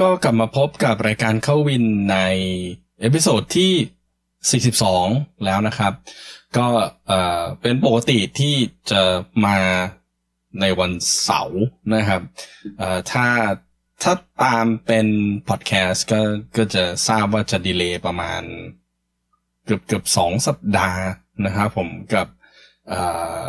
[0.00, 2.18] ก็กลับมาพบกับรายการเข้าวินใน
[3.00, 4.60] episode ที่
[5.00, 5.92] 42 แล้วนะครับ
[6.56, 6.66] ก็
[7.06, 8.54] เออเป็นปกติที่
[8.90, 9.02] จะ
[9.46, 9.58] มา
[10.60, 11.62] ในวันเสาร์
[11.94, 12.22] นะครับ
[12.78, 13.26] เออถ้า
[14.02, 14.12] ถ้า
[14.42, 15.06] ตามเป็น
[15.48, 16.20] พอดแคสต์ก็
[16.56, 18.42] ก็จะทราบว่าจะ delay ประมาณ
[19.64, 21.02] เกือบเกือบสองสัปดาห์
[21.46, 22.26] นะครับผมกับ
[22.88, 22.94] เอ
[23.44, 23.46] อ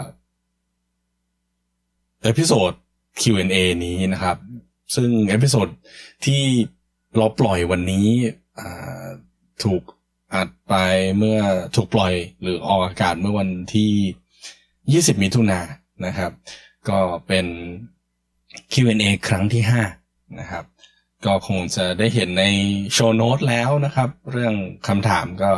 [2.23, 2.71] episode
[3.21, 4.37] Q&A นี้นะครับ
[4.95, 5.67] ซึ่ง episode
[6.25, 6.41] ที่
[7.17, 8.07] เราปล่อยวันนี้
[9.63, 9.81] ถูก
[10.33, 10.73] อัดไป
[11.17, 11.39] เมื่อ
[11.75, 13.91] ถูกปล่อยหรือออกอากาศเมื่อวันที่
[15.11, 15.67] 20 มิถุนายน
[16.05, 16.31] นะครับ
[16.89, 17.45] ก็เป็น
[18.71, 19.63] Q&A ครั้งที่
[19.99, 20.65] 5 นะครับ
[21.25, 22.45] ก็คงจะได้เห็นใน
[22.93, 24.55] show note แล้วนะครับ เรื่อง
[24.87, 25.51] คำถามก็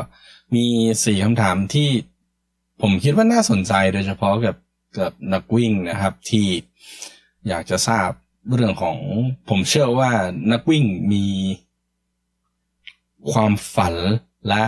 [0.56, 0.66] มี
[1.06, 1.90] สี่คำถามที่
[2.82, 4.56] ผมคิดว่าน่าสนใจโดยเฉพาะกับ
[5.00, 6.48] กับนักวิ่งนะครับที่
[7.48, 8.10] อยากจะทราบ
[8.56, 8.98] เรื่องของ
[9.50, 10.12] ผมเชื่อว่า
[10.52, 11.26] นักวิ่งมี
[13.32, 13.96] ความฝัน
[14.48, 14.64] และ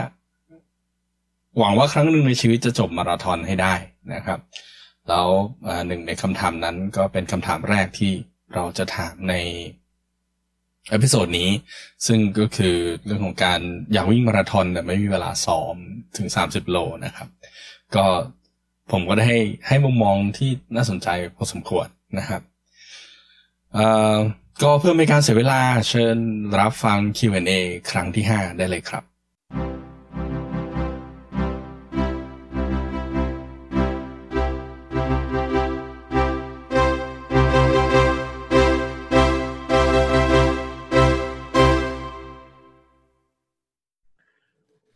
[1.57, 3.73] หวังว่าครั้งหนึ่งในชีวิตจะจบมาราธอนให้ได้
[4.13, 4.39] นะครับ
[5.09, 5.27] แล้ว
[5.87, 8.11] หนึ่งในคำถามนั้นก็เป็นคำถามแรกที่
[8.53, 9.35] เราจะถามใน
[10.89, 11.49] episode นี้
[12.07, 13.59] ซึ่งก็คือเรื่องของการ
[13.93, 15.75] อยากวิ่งมาราธอนแต่ไม่มีเวลาซ้อม
[16.17, 17.27] ถึงสามสิบโลนะครับ
[17.95, 18.05] ก็
[18.91, 22.41] ผมก็ได้ให้ให้มุมมองที่น่าสนใจพอสมควรนะครับ
[24.61, 26.17] ก็เพื่อไม่การเสียเวลาเชิญ
[26.59, 27.51] รับฟัง Q&A
[27.91, 29.03] ครั้งที่ 5 ได้เลยครับ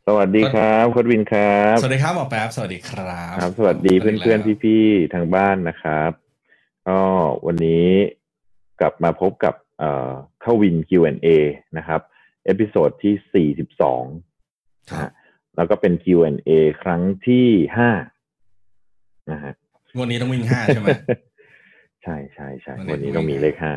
[0.08, 6.12] สวัสดีครับคุณวินครับ สวัสดีครับหมอแป๊บสวัสดีครับครับ สวัสดีเพื่อนๆพี่ๆทางบ้านนะครับ
[6.88, 7.00] ก็
[7.46, 7.88] วันนี้
[8.82, 10.12] กลับมาพบกับเอ่อ
[10.42, 11.28] เข้าวิน Q&A
[11.78, 12.02] นะครับ
[12.46, 14.04] episode ที่สี่สิบสอง
[15.56, 16.52] แล้วก็เป็น Q&A
[16.84, 17.48] ครั้งที่
[17.78, 17.90] ห้า
[19.32, 19.54] นะฮะ
[20.00, 20.88] วันนี้ต้องวิ่งห้าใช่ไหม
[22.04, 23.74] ใช่ใช่ใช่วันนี้ต้องมีเลขห้า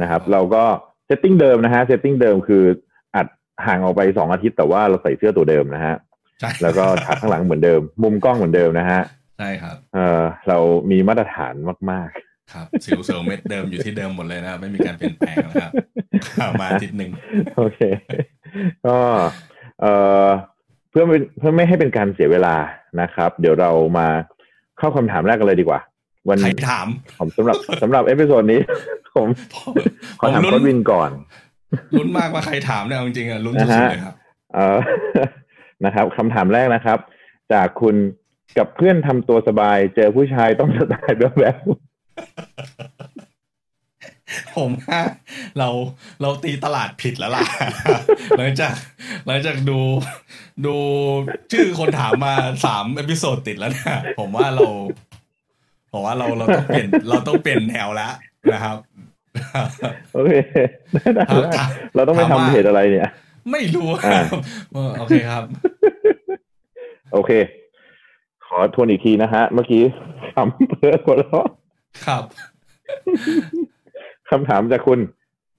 [0.00, 0.64] นะครับ เราก็
[1.06, 2.64] เซตติ้งเดิมนะฮะเซตติ้งเดิมคือ
[3.16, 3.26] อัด
[3.66, 5.96] ห่างออกไปสองอาทิตย์แต่ว่าเราใส่เสื้อตัวเดิมนะฮะ
[6.62, 9.00] แล้วก็ฉากข้างหลังเหมือนเดิม มุมกล้องเหมือนเดิมนะฮะ
[9.38, 10.58] ใช่ครับ เออเรา
[10.90, 11.54] มีมาตรฐาน
[11.92, 12.10] มาก
[12.52, 15.72] ครับสิวเซลเม็ดเดิมอยู่ที่เดิมหมดเลยนะครับไม่มีการเปลี่ยนแปลงนะครับ
[16.60, 17.10] มาทิศหนึ่ง
[17.56, 17.80] โอเค
[18.86, 18.96] ก็
[19.80, 19.92] เอ่
[20.24, 20.26] อ
[20.90, 21.04] เพื่อ
[21.38, 22.56] เพื่อไม่ให้เป็นการเสียเวลา
[23.00, 24.06] นะครับ เดี๋ยวเรามา
[24.78, 25.80] เข้าคำถามแรกกันเลยดีกว่า
[26.28, 26.86] วันใครถาม
[27.18, 28.60] ผมสำหรับสำหรับเอพิโซดนี้
[29.16, 29.28] ผม
[30.20, 31.10] ขอถามควินก่อน
[31.98, 34.14] ลุ้นมากว่าใครถามเนี่ยจริงๆอะลุ้นสุดเลยครับ
[34.54, 34.78] เออ
[35.84, 36.98] นะครับคำถามแรกนะครับ
[37.52, 37.96] จากคุณ
[38.58, 41.56] กับเพื่อนทำตัวสบาย เจอผู้ชายต้องสไตล์แบบแบบ
[44.56, 45.00] ผมว่า
[45.58, 45.68] เรา
[46.22, 47.44] เราตีตลาดผิดแล้วล่ะ
[48.38, 48.74] หลังจาก
[49.26, 49.78] หลังจากดู
[50.66, 50.76] ดู
[51.52, 52.34] ชื่อคนถามมา
[52.64, 54.68] สามเอพิโซดติดแล้วเนี่ยผมว่าเรา
[55.92, 58.12] ผมว่าเราเราต้องเปลี่ยนเราต้องเปลี่ยนแนวแล้ว
[58.52, 58.76] นะครับ
[60.14, 60.30] โอเค
[61.94, 63.08] เราต้องไปทำเหตุอะไรเนี่ย
[63.52, 63.88] ไม่รู้
[64.98, 65.44] โอเคครับ
[67.12, 67.30] โอเค
[68.46, 69.82] ขอทวนอีกทีนะฮะ เมื่อกี้
[70.34, 71.46] คำเพื่อคนละ
[72.06, 72.24] ครับ
[74.30, 74.98] คำถามจากคุณ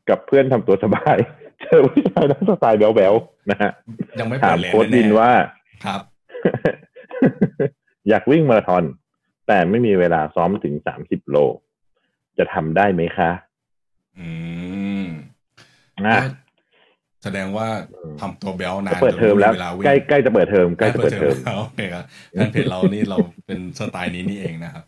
[0.09, 1.17] กับเพื่อนทำตัวสบาย
[1.61, 3.71] เจอผู้ชายนักสไตล์แบวๆนะฮะ
[4.19, 5.31] ยังไม่ถามโค้ดดินว่า
[5.85, 6.01] ครับ
[8.09, 8.83] อยากวิ่งมาราธอน
[9.47, 11.37] แต่ไม่มีเวลาซ้อมถึงสามสิบโล
[12.37, 13.31] จะทำได้ไหมคะ
[14.19, 14.27] อื
[15.03, 15.05] ม
[16.07, 16.17] นะ
[17.23, 17.67] แสดงว่า
[18.21, 19.53] ทำตัวเบลนานเปิดเทอมแล้ว
[19.85, 22.03] ใกล้ใกล้จะเปิดเทอมใกล้จะเปิดเทอมโอเคครับ
[22.37, 24.83] งานเพจเรานี่เราเป็นสไตล์นี้นี่เองนะครับ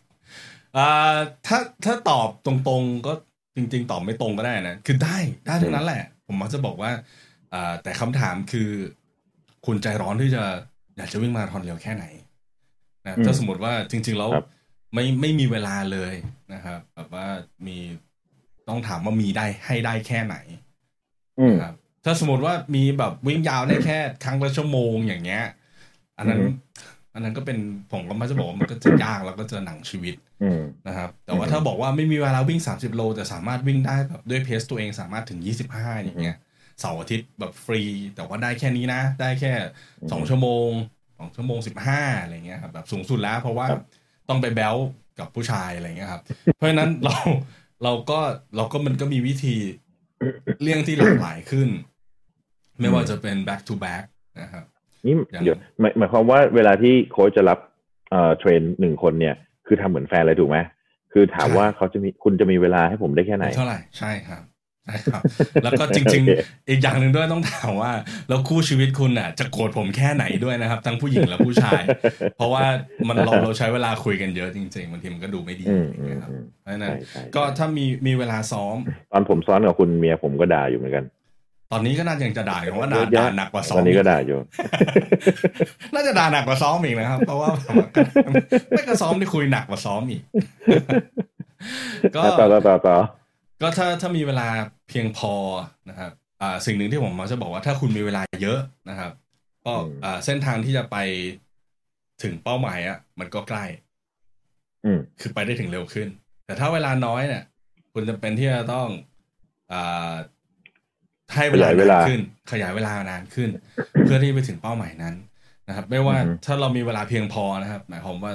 [0.76, 1.16] อ่า
[1.46, 3.12] ถ้าถ้าตอบตรงๆก็
[3.56, 6.90] จริง ๆ ตอบไม่ตรงก็ได้นะคือได้ได้ทั้งนั้นแหละ ผมมักจะบอกว่า
[7.54, 8.70] อ่าแต่คำถามคือ
[9.66, 10.44] คุณใจร้อนที่จะ
[10.96, 12.04] อยากจะวิ่งมาราธอนเร็วแค่ไหน
[13.04, 14.30] นะถ้าสมมติว่าจริง ๆ แล้ว
[14.94, 16.14] ไม่ไม่มีเวลาเลย
[16.54, 17.26] นะครับแบบว่า
[17.66, 17.78] มี
[18.68, 20.36] ต้องถามว่ามีได้ให้ได้แค่ไหน
[21.50, 25.44] นะครับถ้าสมมติว่ามีแบบวิ่งยาวได้แค่ครั้งละชั่วโมงอย่างเงี้ย
[26.18, 26.40] อันนั้น
[27.14, 27.58] อันนั้นก็เป็น
[27.92, 35.40] ผมก็ไม่จะบอกว่ามันก็จะยากแล้วก็จะหนังชีวิตอืมนะครับ แต่ว่าถ้าบอกว่าไม่มีเวลาวิ่ง 30 โล แต่สามารถวิ่งได้แบบด้วยเพสตัวเองสามารถถึง
[35.74, 36.36] 25 อย่างเงี้ย
[36.80, 37.82] เสาร์อาทิตย์แบบฟรี
[38.14, 39.52] แต่ว่าได้แค่นี้นะ ได้แค่
[39.90, 40.70] 2 ชั่วโมง
[41.06, 41.58] 2 ชั่วโมง
[41.90, 43.82] 15อะไรเงี้ยครับแบบสูงสุดแล้วเพราะว่าครับ
[44.28, 44.76] ต้องไปแบล
[45.18, 46.22] กับผู้ชายอะไรเงี้ยครับ
[46.54, 47.16] เพราะฉะนั้นเรา
[47.84, 48.18] เราก็
[48.56, 49.56] เราก็มันก็มีวิธี
[50.62, 51.68] เลี่ยงที่หลากหลายขึ้น
[52.80, 54.04] ไม่ว่าจะเป็น back to back
[54.40, 54.64] นะครับ
[55.06, 57.58] นี่อย่างเดี๋ยวหมายหมายความว่าเวลาที่โค้ชจะรับ
[58.10, 59.34] เอ่อเทรนหนึ่งคนเนี่ย
[59.66, 60.58] คือทำเหมือนแฟนเลยถูกไหม
[61.12, 64.42] คือถามว่าเขาจะมีคุณจะมีเวลาให้ผมได้แค่ไหน เท่าไหร่ใช่ครับ
[64.84, 65.22] ใช่ครับ
[65.64, 67.92] แล้วก็จริงโอเคๆอีกอย่างหนึ่งด้วยต้องถามว่า
[68.28, 71.82] แล้วคู่ชีวิตคุณน่ะจะโกรธผมแค่ไหนด้วยนะครับ ทั้งผู้หญิงและผู้ชาย
[72.36, 72.64] เพราะว่า
[73.08, 78.76] มันเราเราใช้เวลาคุยกันเยอะจริงๆบางทีมันก็ดูไม่ดีอืมอย่างอืเงี้มยครับอืมเพราะฉะนั้นใช่ใช่ก็ถ้ามีมีเวลาซ้อม
[79.12, 81.04] ตอนผมซ้อนกับคุณเมียผมก็ด่าอยู่เหมือนกัน
[81.72, 84.38] ตอนนี้ก็น่าจะยังจะด่าอยู่ว่าด่าเยอะแยะด่าหนักกว่าซ้อตมอนนี้ก็ด่าอยู่
[85.94, 87.50] น่าจะด่าหนักกว่าซ้อมอีกนะครับ เพราะว่า
[88.70, 90.22] ไม่ก็ซ้อมที่คุยหนักกว่าซ้อมอีก
[92.16, 92.96] ก็ต่อต่อต่อต่อ
[93.62, 94.48] ก็ถ้าถ้ามีเวลา
[94.88, 95.32] เพียงพอ
[95.90, 98.58] นะครับอ่าสิ่งหนึ่งที่ผมมักจะบอกว่าถ้าคุณมีเวลาเยอะ
[98.90, 99.12] นะครับ
[99.64, 99.72] ก็
[100.04, 100.96] อ่าเส้นทางที่จะไป
[102.22, 103.64] ถึงเป้าหมายอะ มันก็ใกล้
[104.84, 106.08] อืมคือไปได้ถึงเร็วขึ้น
[106.46, 107.44] แต่ถ้าเวลาน้อยเนี่ย
[107.92, 108.88] คุณจะเป็นที่จะต้อง
[109.72, 110.12] อ่า
[111.34, 112.20] ให้เวลาขยายเวลานานขึ้น
[112.52, 113.50] ขยายเวลานานขึ้น
[114.04, 115.14] เพื่อที่ไปถึงเป้าหมายนั้น
[115.68, 118.32] นะครับ ไม่ว่าอือฮึถ้าเรามีเวลาเพียงพอนะครับ หมายความว่า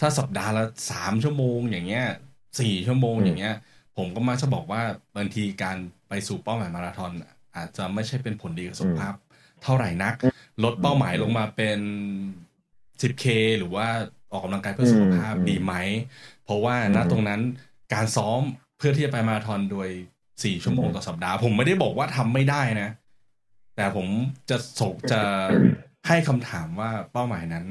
[0.00, 2.04] ถ้าสัปดาห์ละสามชั่วโมง อย่างเงี้ย
[2.60, 3.54] สี่ชั่วโมงอย่างเงี้ย
[3.96, 4.82] ผมก็มักจะบอกว่า
[5.16, 5.76] บางทีการ
[6.08, 9.14] ไปสู่เป้าหมายมาราธอนอะอาจจะไม่ใช่เป็นผลดีกับสุขภาพ
[9.62, 10.14] เท่าไหร่นัก
[10.64, 11.80] ลดเป้าหมายลงมาเป็น
[13.00, 13.24] 10K
[13.58, 13.86] หรือว่า
[14.32, 15.74] ออกกำลังกายเพื่อสุขภาพอืมดีไหม
[16.44, 17.40] เพราะว่าณอืมตรงนั้น
[17.94, 18.40] การซ้อม
[18.78, 19.88] เพื่อที่จะไปมาราธอนโดย
[20.42, 22.88] 4ชั่วโมงอืมต่อสัปดาห์ ผมไม่ได้บอกว่าทำไม่ได้นะ
[23.76, 24.06] แต่ผม
[24.50, 25.20] จะสกจะ
[26.08, 27.66] ให้คำถามว่าเป้าหมายนั้น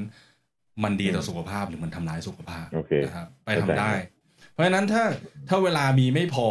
[0.84, 3.92] มันดีต่อสุขภาพหรือมันทำร้ายสุขภาพโอเคนะครับไปทำเข้าใจได้
[4.52, 5.04] เพราะฉะนั้นถ้า
[5.50, 6.48] ถ้าเวลามีไม่พอ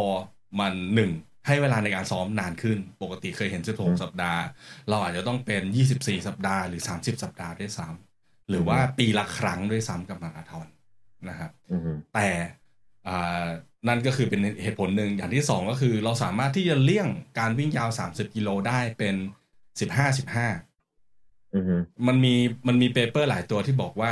[0.59, 1.11] มันหนึ่ง
[1.47, 4.41] ให้เวลาในการซ้อมนานขึ้น ปกติเคยเห็น 16 สัปดาห์
[4.89, 5.61] เราอาจจะต้องเป็น
[5.95, 10.67] 24 สัปดาห์หรือ 30 สัปดาห์ด้วยซ้ำหรือว่าปีละครั้งด้วยซ้ำกับมาราธอน
[11.29, 12.64] นะครับอืมแต่อ่า
[13.87, 17.07] นั่นก็คือเป็นเหตุผลหนึ่งอย่างที่สองก็คือเราสามารถที่จะเลี่ยง
[17.39, 19.15] การวิ่งยาว 30 กิโลได้เป็น
[19.79, 22.35] 15 15อืมมันมี
[22.67, 24.11] มันมีเปเปอร์หลายตัวที่บอกว่า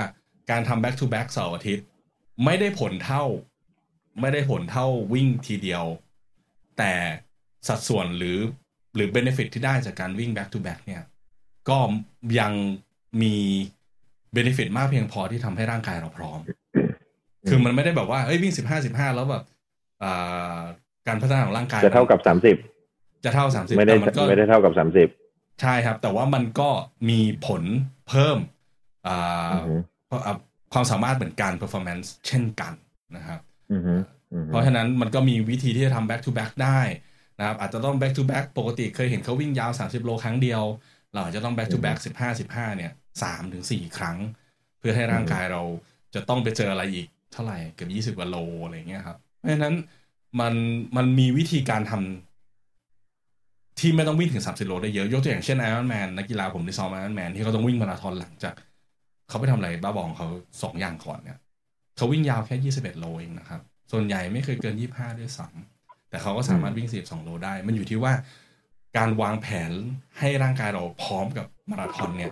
[0.52, 1.86] การทำ back to back เสาร์อาทิตย์
[2.46, 3.24] ไม่ได้ผลเท่า
[4.22, 5.84] ไม่ได้ผลเท่าวิ่งทีเดียว
[6.78, 6.94] แต่
[7.68, 8.38] สัดส่วนหรือ
[8.96, 11.04] หรือ benefit ที่ได้จากการวิ่ง back to back เนี่ย
[11.70, 11.80] ก็
[12.40, 12.54] ยัง
[13.22, 13.36] มี
[14.36, 16.40] benefit มากเพียงพอที่ทำให้ร่างกายเราพร้อม
[17.50, 19.44] คือมันไม่ได้แบบว่าเอ้ยวิ่งสิบห้าสิบห้าแล้วแบบ
[20.04, 20.60] อ่า
[21.08, 22.56] การพัฒนาของร่างกายจะเท่ากับสามสิบ
[23.26, 25.08] จะเท่าสามสิบไม่ได้แต่มันก็ไม่ได้เท่ากับสามสิบ
[25.62, 26.70] ใช่ครับ แต่ว่ามันก็
[27.10, 27.64] มีผล
[28.10, 28.38] เพิ่ม
[29.08, 30.38] อ่าอืมเพราะอ่า
[30.74, 32.74] ความสามารถเหมือนกัน performance เช่นกัน
[33.16, 33.40] นะครับ
[33.72, 36.82] อืมอืมเพราะฉะนั้นมันก็มีวิธีที่จะทำ back to back ได้
[37.40, 40.64] นะครับ อาจจะต้อง back to back ปกติเคยเห็นเขาวิ่งยาว 30 โลครั้งเดียว
[41.14, 42.92] เราอาจจะต้อง back to back 15 15 เนี่ย
[43.24, 44.18] 3ถึง4ครั้ง
[44.80, 45.62] เพื่อให้ร่างกายเรา
[46.16, 49.76] จะต้องไปเจออะไรอีก เท่าไหร่เกือบ20กว่าโลอะไรเงี้ยครับ เพราะฉะนั้น
[50.40, 50.54] มัน
[50.98, 58.54] มันมีวิธีการทำที่ไม่ต้องวิ่งถึง30โลได้เยอะ ยกตัวอย่างเช่น Iron Man นักกีฬาผมที่ซ้อม Iron Man ที่เขาต้องวิ่งมาราธอนหลังจาก
[59.30, 60.28] เขาไปทำอะไรบ้าบอของเขา
[60.64, 61.38] สองอย่างก่อนเนี่ย
[61.98, 68.14] เขาวิ่งยาวแค่21โลเองนะครับ ส่วนใหญ่ไม่เคยเกิน25ด้วยซ้ำแต่เขาก็สามารถวิ่ง42โลได้ มันอยู่ที่ว่า
[68.98, 69.72] การวางแผน
[70.20, 72.32] ให้ร่างกายเราพร้อมกับมาราธอนเนี่ย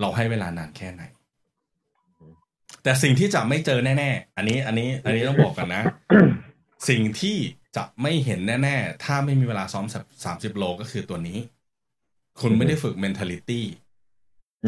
[0.00, 1.02] เราให้เวลานานแค่ไหน
[2.82, 5.82] แต่สิ่งที่จะไม่เจอแน่ ๆ อันนี้อันนี้ อันนี้ต้องบอกกันนะ
[6.88, 7.36] สิ่งที่
[7.76, 9.86] จะไม่เห็นแน่ ๆ ถ้าไม่มีเวลาซ้อม
[10.24, 11.38] 30โลก็คือตัวนี้
[12.40, 13.62] คุณไม่ได้ฝึก mentality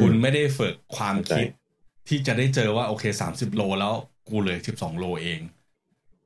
[0.00, 1.46] คุณไม่ได้ฝึกความคิด
[2.08, 3.94] ที่จะได้เจอว่าโอเค30โลแล้ว
[4.28, 5.40] กูเหลือ12โลเอง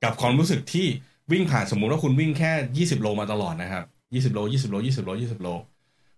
[0.03, 0.87] กับความรู้สึกที่
[1.33, 3.85] วิ่งผ่านสมมุติว่าคุณวิ่งแค่20โลมาตลอดนะครับ
[4.33, 5.49] 20โล20โล20โล20โล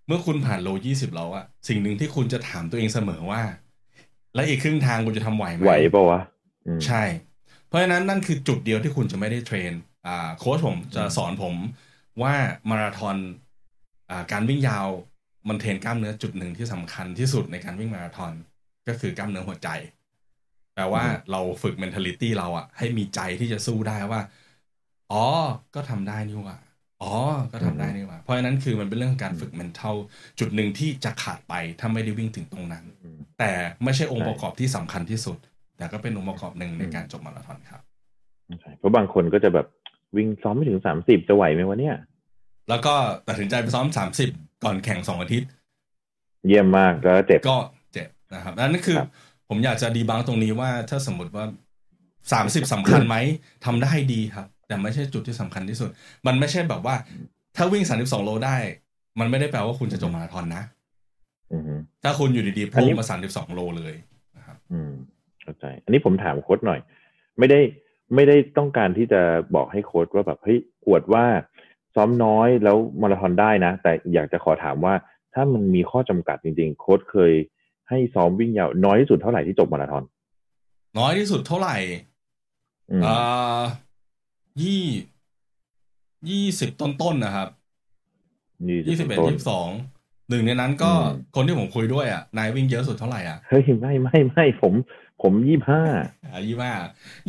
[0.07, 3.43] เมื่อคุณผ่านโล20แล้วอะสิ่งหนึ่งที่คุณจะถามตัวเองเสมอว่า
[4.35, 6.21] และอีกครึ่งทางคุณจะทำไหวไหมไหวปะวะ
[6.67, 7.03] อืมใช่
[7.69, 9.73] เพราะฉะนั้นนั่นคือจุดเดียวที่คุณจะไม่ได้ train
[10.07, 11.55] อ่าโค้ชผมจะสอนผม
[12.23, 12.35] ว่า
[12.71, 13.17] มาราธอน
[14.11, 14.87] อ่าการวิ่งยาว
[15.49, 18.33] มันเทรนกล้ามเนื้อจุดหนึ่งที่สำคัญที่สุดในการวิ่งมาราธอน
[18.89, 19.69] ก็คือกล้ามเนื้อหัวใจ
[20.75, 24.21] แปลว่าอืมเราฝึก mentality เราอะให้มีใจที่จะสู้ได้ว่า
[25.13, 25.25] อ๋อ
[25.75, 26.59] ก็ทำได้นี่หว่า
[27.03, 27.13] อ๋อ
[27.53, 29.97] ก็ทำได้นี่หว่า เพราะฉะนั้นคือมันเป็นเรื่องของการฝึก mental
[30.39, 33.12] จุดหนึ่งที่จะขาดไปถ้าไม่ได้วิ่งถึงตรงนั้นอืม
[33.43, 35.39] แต่ไม่ใช่องค์ใช่ประกอบที่สำคัญที่สุด
[35.79, 37.83] แต่ก็เป็นองค์ประกอบหนึ่งในการจบมาราธอนครับ
[38.61, 39.67] ใช่เพราะบางคนก็จะแบบ
[40.17, 41.97] วิ่งซ้อมไม่ถึงสามสิบจะไหวไหมวะเนี่ย
[42.69, 42.95] แล้วก็
[43.29, 43.87] ตัดสินใจไปซ้อม
[44.25, 45.49] 30ก่อนแข่งสองอาทิตย์
[46.47, 47.59] เยี่ยมมากแล้วเจ็บก็
[47.93, 49.11] เจ็บนะครับอันนั้นคือครับ
[49.49, 51.45] ผผมอยากจะดีบังตรงนี้ว่าถ้าสมมติว่า
[52.33, 53.17] สามสิบสำคัญไหม
[53.65, 55.91] ทำได้ดีครับ แต่ไม่ใช่จุดที่สำคัญที่สุด
[56.27, 56.95] มันไม่ใช่แบบว่า
[57.57, 58.57] ถ้าวิ่งสามสิบสองโลได้
[59.21, 60.82] มันไม่ได้แปลว่าคุณจะจบมาราธอนนะอืมฮึ
[62.03, 63.95] ถ้าคุณอยู่ดีๆอันพุ่นี้งมาสามสิบสองโลเลย
[64.37, 64.93] นะครับ อืม
[65.43, 66.81] เข้าใจ อันนี้ผมถามโค้ดหน่อย
[67.39, 67.61] ไม่ได้
[68.15, 69.21] ไม่ได้ต้องการที่จะ
[69.55, 71.25] บอกให้โค้ดว่าแบบเฮ้ยอวดว่า
[71.95, 74.95] ซ้อมน้อยแล้วมาราธอนได้นะ แต่อยากจะขอถามว่า
[75.35, 77.33] ถ้ามันมีข้อจำกัดจริง ๆ โค้ดเคย
[77.89, 80.05] ให้ซ้อมวิ่งยาวน้อยที่สุดเท่าไหร่ที่จบมาราธอน
[80.99, 81.77] น้อยที่สุดเท่าไหร่
[82.91, 83.63] อืมอ่า
[84.63, 84.83] ยี่
[86.31, 87.49] ยี่สิบต้นๆนะครับ
[88.89, 89.69] ยี่สิบเอ็ดต้นยี่สิบสอง
[90.33, 94.73] หนึ่งในนั้นก็อืมคนที่ผมคุยด้วยอะนายวิ่งเยอะสุดเท่าไหร่อะเฮ้ยไม่ไม่ไม่ผม
[95.23, 95.83] ผมยี่ห้า
[96.25, 96.73] อ่ายี่ว่า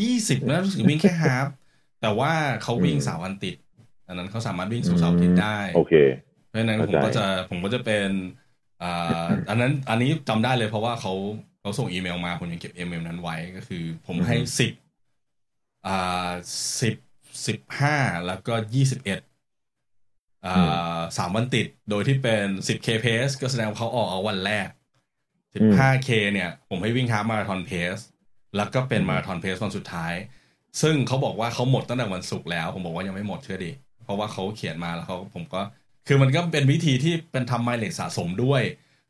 [0.01, 1.47] ยี่สิบแล้วรู้สึกวิ่งแค่ฮาฟ
[2.01, 2.31] แต่ว่า
[2.63, 3.55] เขาวิ่งอืมสามวันติด
[4.07, 5.93] อันนั้นเขาสามารถวิ่งสู่เสาร์อาทิตย์ได้ โอเค
[6.47, 8.09] เพราะฉะนั้นผมเข้าใจก็จะผมก็จะเป็น
[8.83, 11.13] อ่าอันนั้นอันนี้จำได้เลยเพราะว่าเขา
[11.61, 14.73] เขาส่งอีเมลมาผมยังเก็บอีเมลนั้นไว้ก็คือ ผมให้สิบ
[15.87, 16.31] อ่า
[16.81, 16.95] สิบ
[17.47, 19.32] สิบห้าแล้วก็ยี่สิบเอ็ดอ่า
[21.17, 24.67] สามวันติดโดยที่เป็นสิบ k pace ก็แสดงว่าเขาออกเอาวันแรก
[25.55, 27.95] สิบห้า k เนี่ย ผมให้วิ่งฮาล์ฟมาราธอนเพส
[28.55, 30.13] แล้วก็เป็นมาราธอนเพสวันสุดท้าย
[30.81, 33.71] ซึ่งเขาบอกว่าเขาหมดตั้งแต่วันศุกร์แล้ว ผมบอกว่ายังไม่หมดเชื่อดิ
[34.03, 35.61] เพราะว่าเขาเขียนมาแล้วเขาผมก็
[36.07, 38.61] คือมันก็เป็นวิธีที่เป็นทำไมเลสสะสมด้วย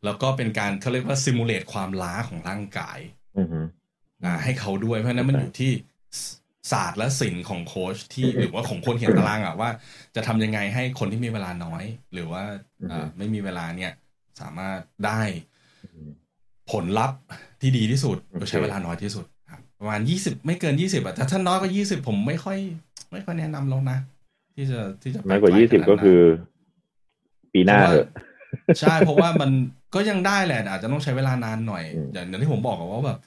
[0.05, 2.99] แล้วก็เป็นการเขาเรียกว่าซิมูเลตความล้าของร่างกาย
[3.37, 3.59] อือฮึ
[4.23, 5.71] อ่าให้เขาด้วยเพราะฉะนั้นมันอยู่ที่
[6.71, 9.69] ศาสตร์และศิลป์ของโค้ชที่หรือว่าของคนเขียนตารางอะว่า
[10.15, 12.43] จะทำยังไงให้คนที่มีเวลาน้อย หรือว่า
[12.91, 13.91] อ่าไม่มีเวลาเนี่ย
[14.41, 15.21] สามารถได้
[16.71, 17.19] ผลลัพธ์
[17.61, 22.57] ที่ดีที่สุดโดยใช้เวลาน้อยที่สุดครับประมาณยี่สิบไม่เกินยี่สิบอะแต่ถ้าน้อยกว่ายี่สิบผมไม่ค่อย
[23.11, 23.97] ไม่ค่อยแนะนำแล้วนะ
[24.55, 26.21] ที่จะที่จะไปน้อยกว่าไลยี่สิบขนดก็นั้นคือ
[27.53, 28.07] ปีหน้าเพราะว่าเถอะ
[28.79, 29.51] ใช่เพราะว่ามัน
[29.95, 33.19] ก็ยังได้แหละอาจจะต้องใช้เวลานานหน่อยอืมอย่างที่ผมบอกอะว่าแบบ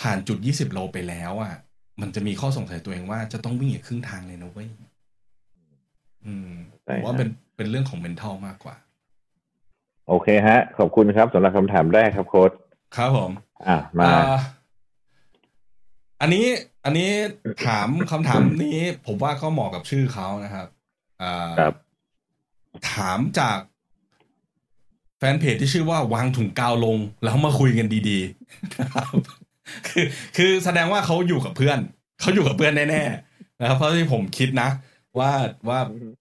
[0.00, 1.54] ผ่านจุดยี่สิบโลไปแล้วอะ
[2.00, 4.68] มันจะมีข้อสงสัยตัวเองว่าจะต้องวิ่งอีกครึ่งทางเลยนะเว้ย
[6.26, 6.50] อืม
[6.84, 8.76] ใช่ผมว่าฮะเป็นเป็นเรื่องของ mental มากกว่า
[10.08, 12.50] โอเคฮะ ขอบคุณครับสำหรับคำถามแรกครับโค้ด
[12.96, 13.30] ครับผม
[13.68, 14.38] อะมาอ่า
[16.20, 16.46] อันนี้
[16.84, 17.10] อันนี้
[17.66, 20.68] ถามคำถามนี้ ผมว่าก็เหมาะกับชื่อเขานะครับ
[21.22, 21.74] อ่าครับ
[22.92, 23.58] ถามจาก
[25.18, 29.14] แฟนเพจที่ชื่อว่าวางถุงกาวลง แล้วมาคุยกันดีๆนะครับ
[29.88, 30.04] คือ
[30.36, 31.78] คือแสดงว่าเขาอยู่กับเพื่อน
[32.20, 34.68] เขาอยู่กับเพื่อนแน่ๆนะครับเพราะที่ผมคิดนะ
[35.18, 35.32] ว่า
[35.68, 35.78] ว่า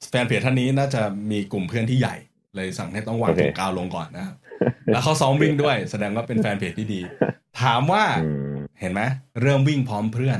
[0.10, 2.16] แฟนเพจท่านนี้น่าจะมีกลุ่มเพื่อนที่ใหญ่
[2.56, 4.36] เลยสั่งให้ต้องวางโอเคถุงกาวลงก่อนนะครับ
[4.94, 7.02] แล้วเขาซ้อมวิ่งด้วย แสดงว่าเป็นแฟนเพจที่ดี
[7.62, 9.02] ถามว่าอืมเห็นไหม
[9.42, 10.40] เริ่มวิ่งพร้อมเพื่อน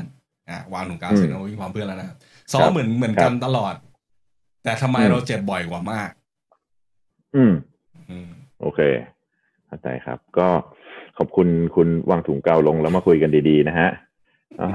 [0.50, 2.16] อะวางถุงกาวเสร็จแล้ววิ่งพร้อมเพื่อนแล้วนะครับ
[2.52, 3.74] ซ้อมเหมือนเหมือนกันตลอด
[4.64, 6.10] แต่ทำไมอืมเราเจ็บบ่อยกว่ามาก
[7.36, 7.52] อืม
[8.10, 8.28] อืม
[8.60, 8.80] โอเค
[9.66, 10.48] เข้าใจครับ ก็
[10.81, 10.81] ข
[11.22, 13.88] อบคุณคุณวางถุงเกาวลงแล้วมาคุยกันดีๆ นะฮะ
[14.60, 14.68] อะ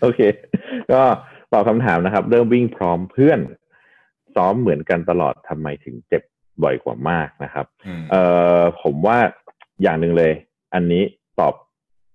[0.00, 0.20] โอเค
[0.92, 1.02] ก็
[1.52, 3.40] ตอบคำถามนะครับ เริ่มวิ่งพร้อมเพื่อน
[4.34, 6.22] ซ้อมเหมือนกันตลอดทำไมถึงเจ็บ
[6.62, 8.22] บ่อยกว่ามากนะครับอืมเอ่
[8.58, 9.18] อผมว่า
[9.82, 10.32] อย่างหนึ่งเลย
[10.74, 11.02] อันนี้
[11.40, 11.54] ตอบ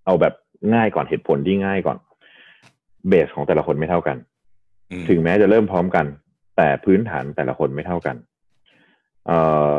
[0.05, 0.33] เอาแบบ
[0.73, 1.97] ง่ายก่อนเหตุผลที่ง่ายก่อน
[3.07, 4.17] เบสของแต่ละคนไม่เท่ากัน
[4.91, 6.05] อืมถึงแม้จะเริ่มพร้อมกัน
[6.57, 8.15] แต่พื้นฐานแต่ละคนไม่เท่ากัน
[9.27, 9.39] เอ่
[9.71, 9.73] อ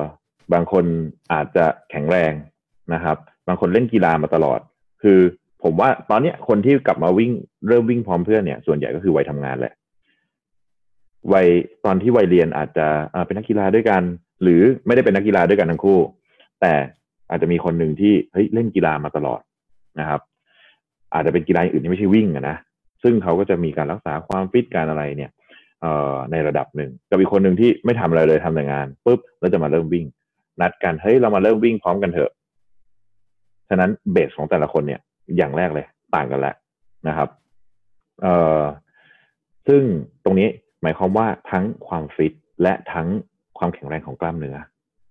[0.53, 0.85] บางคน
[1.33, 2.33] อาจจะแข็งแรง
[2.95, 3.17] นะครับ
[3.49, 4.61] บางคนเล่นกีฬามาตลอด
[5.03, 5.19] คือ
[5.63, 7.33] ผมว่าตอนเนี้ยคนที่กลับมาวิ่ง
[7.69, 9.75] เริ่มวิ่งพร้อมเพื่อนเนี่ย ส่วนใหญ่ก็คือวัยทำงานแหละ
[11.33, 11.47] วัย
[11.85, 12.87] ตอนที่วัยเรียนอาจจะ
[13.27, 14.03] เป็นนักกีฬาด้วยกัน
[14.43, 15.99] หรือไม่ได้เป็นนักกีฬาด้วยกันทั้งคู่
[16.61, 16.75] แต่
[17.31, 19.41] อาจจะมีคนหนึ่งที่เฮ้ยเล่นกีฬามาตลอด
[20.01, 20.21] นะครับ
[21.15, 22.57] อาจจะเป็นกีฬาอื่นที่ไม่ใช่วิ่งนะ
[23.03, 25.31] ซึ่งเขาก็จะมีการรักษาความฟิตการอะไรเนี่ย
[26.31, 30.05] ในระดับหนึ่งกับอีกคนหนึ่งที่ไม่ทำอะไรเลยทำแต่งานปุ๊บแล้วจะมาเริ่มวิ่ง
[30.61, 32.31] นัดกันเฮ้ยเรามาเริ่มวิ่งพร้อมกันเถอะ
[33.69, 35.01] ฉะนั้นเบสของแต่ละคนเนี่ย
[35.37, 36.55] อย่างแรกเลย ต่างกันแหล้ว
[37.09, 37.29] นะครับ
[38.23, 38.63] เอ่อ
[39.69, 39.83] ซึ่ง
[40.25, 40.49] ตรงนี้
[40.83, 42.33] หมายความว่าทั้งความฟิต
[42.63, 43.09] และทั้ง
[43.59, 44.57] ความแข็งแรงของกล้ามเนื้อ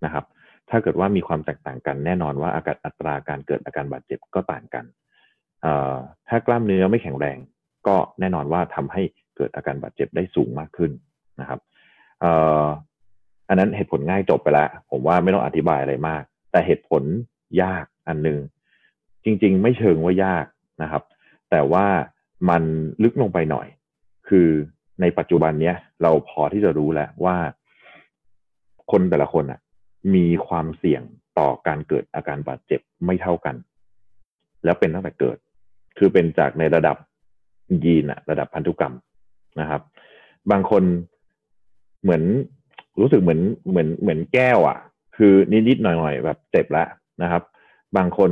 [0.05, 0.25] นะครับ
[0.69, 4.85] ถ้าเกิดว่ามีความแตกต่างกันแน่นอนว่าอาการอัตราการเกิดอาการบาดเจ็บก็ต่างกัน
[5.61, 5.95] เอ่อ
[6.27, 7.37] ถ้ากล้ามเนื้อไม่แข็งแรง
[7.87, 9.01] ก็แน่นอนว่าทำให้
[9.37, 10.91] เกิดอาการบาดเจ็บได้สูงมากขึ้น
[11.39, 11.59] นะครับ
[13.47, 17.03] อันนั้นเหตุผลง่ายจบไปแล้ว ผมว่าไม่ต้องอธิบายอะไรมาก แต่เหตุผล
[17.63, 18.39] ยากอันหนึง
[19.23, 20.45] จริง ๆ ไม่เชิงว่ายาก
[20.81, 21.03] นะครับ
[21.49, 21.85] แต่ว่า
[22.49, 22.63] มัน
[23.03, 23.67] ลึกลงไปหน่อย
[24.27, 24.49] คือ
[25.01, 27.37] ในปัจจุบันเนี้ยเราพอที่จะรู้แล้วว่า
[28.91, 29.59] คนแต่ละคนอะ
[30.15, 31.01] มีความเสี่ยง
[31.39, 33.55] ต่อการเกิดอาการบาดเจ็บไม่เท่ากัน
[34.63, 35.37] แล้วเป็นตั้งแต่เกิด
[35.97, 36.97] คือเป็นจากในระดับ
[37.83, 38.93] ยีนอะระดับพันธุกรรม
[39.59, 39.81] นะครับ
[40.51, 40.83] บางคน
[42.03, 42.23] เหมือน
[42.99, 44.77] รู้สึกเหมือนเหมือนเหมือนแก้วอะ
[45.17, 45.33] คือ
[45.67, 46.87] นิดๆหน่อยๆแบบเจ็บแล้ว
[47.21, 47.43] นะครับ
[47.97, 48.31] บางคน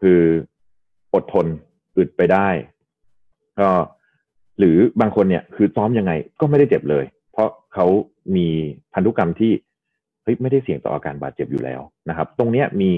[0.00, 0.20] คือ
[1.14, 1.46] อดทน
[1.96, 2.48] อึดไปได้
[3.60, 3.70] ก็
[4.58, 7.86] หรือบางคนเนี่ย คือซ้อมยังไงก็ไม่ได้เจ็บเลย เพราะเขา
[8.36, 8.48] มี
[8.92, 9.52] พันธุกรรมที่
[10.22, 12.90] เฮ้ยไม่ได้เสี่ยงต่ออาการบาดเจ็บอยู่แล้วนะครับ ตรงเนี้ยมี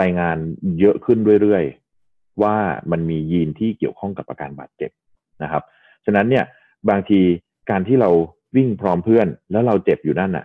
[0.00, 0.36] รายงาน
[0.80, 2.56] เยอะขึ้นเรื่อยๆ ว่า
[2.90, 4.90] มันมียีนที่เกี่ยวข้องกับอาการบาดเจ็บ
[5.42, 5.62] นะครับ
[6.04, 6.44] ฉะนั้นเนี่ย
[6.90, 7.20] บางที
[7.70, 8.10] การที่เรา
[8.56, 10.44] วิ่งพร้อมเพื่อน แล้วเราเจ็บอยู่นั่นน่ะ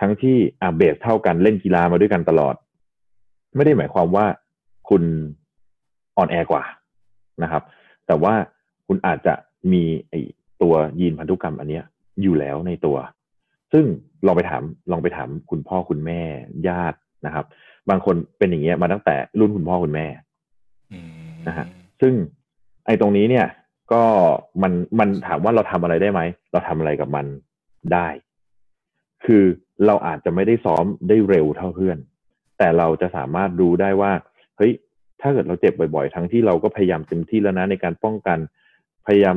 [0.00, 2.54] ทั้งที่อาเบสเท่ากันเล่นกีฬามาด้วยกันตลอด
[3.56, 4.26] ไม่ได้หมายความว่า
[4.88, 5.02] คุณ
[6.16, 6.64] อ่อนแอกว่า
[7.42, 7.62] นะครับ
[8.06, 8.34] แต่ว่า
[8.86, 9.34] คุณอาจจะ
[9.72, 10.14] มีไอ
[10.62, 11.84] ตัวยีนพันธุกรรมอันเนี้ย
[12.22, 12.96] อยู่แล้วในตัว
[13.72, 13.84] ซึ่ง
[14.26, 16.20] ลองไปถามลองไปถามคุณพ่อคุณแม่
[16.68, 17.44] ญาตินะครับ
[17.90, 20.06] บางคนเป็นอย่างเงี้ยมาตั้งแต่รุ่นคุณพ่อคุณแม่
[20.92, 21.00] อื
[21.32, 21.66] มนะฮะ
[22.00, 22.12] ซึ่ง
[22.86, 23.46] ไอ้ตรงนี้เนี่ย
[23.92, 24.02] ก็
[24.62, 26.20] มันมันถามว่าเราทำอะไรได้ไหม
[26.52, 27.26] เราทำอะไรกับมัน
[27.92, 28.08] ได้
[29.24, 29.44] คือ
[29.86, 31.98] เราอาจจะไม่ได้ซ้อมได้เร็วเท่าเพื่อน
[32.58, 34.12] แต่เราจะสามารถรู้ได้ว่า
[34.56, 34.72] เฮ้ย
[35.20, 38.38] ถ้าเกิดเราเจ็บบ่อยๆ ทั้งที่เราก็พยายามเต็มที่แล้วนะในการป้องกัน
[39.06, 39.36] พยายาม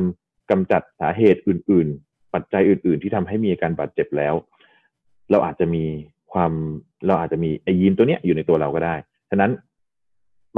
[0.50, 4.34] กำจัดสาเหตุอื่น ๆ ปัจจัยอื่น ๆ ที่ทำให้มีอาการบาดเจ็บแล้ว
[5.30, 5.84] เราอาจจะมี
[6.32, 6.52] ความ
[7.06, 8.94] เราอาจจะมีไอยีนตัวเนี้ยอยู่ในตัวเราก็ได้
[9.30, 9.50] ฉะนั้น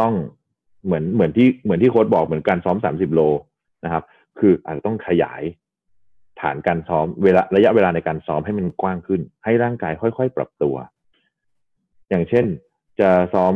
[0.00, 0.14] ต้อง
[0.84, 3.20] เหมือนเหมือนที่เหมือนที่โค้ชบอกเหมือนการซ้อมสามสิบโล
[3.84, 4.04] นะครับ
[4.38, 5.42] คืออาจจะต้องขยาย
[6.40, 10.74] ฐานการซ้อมเวลาระยะเวลาในการซ้อมให้มันกว้างขึ้น ให้ร่างกายค่อยๆ ปรับตัว
[12.08, 12.46] อย่างเช่น
[13.00, 13.54] จะซ้อม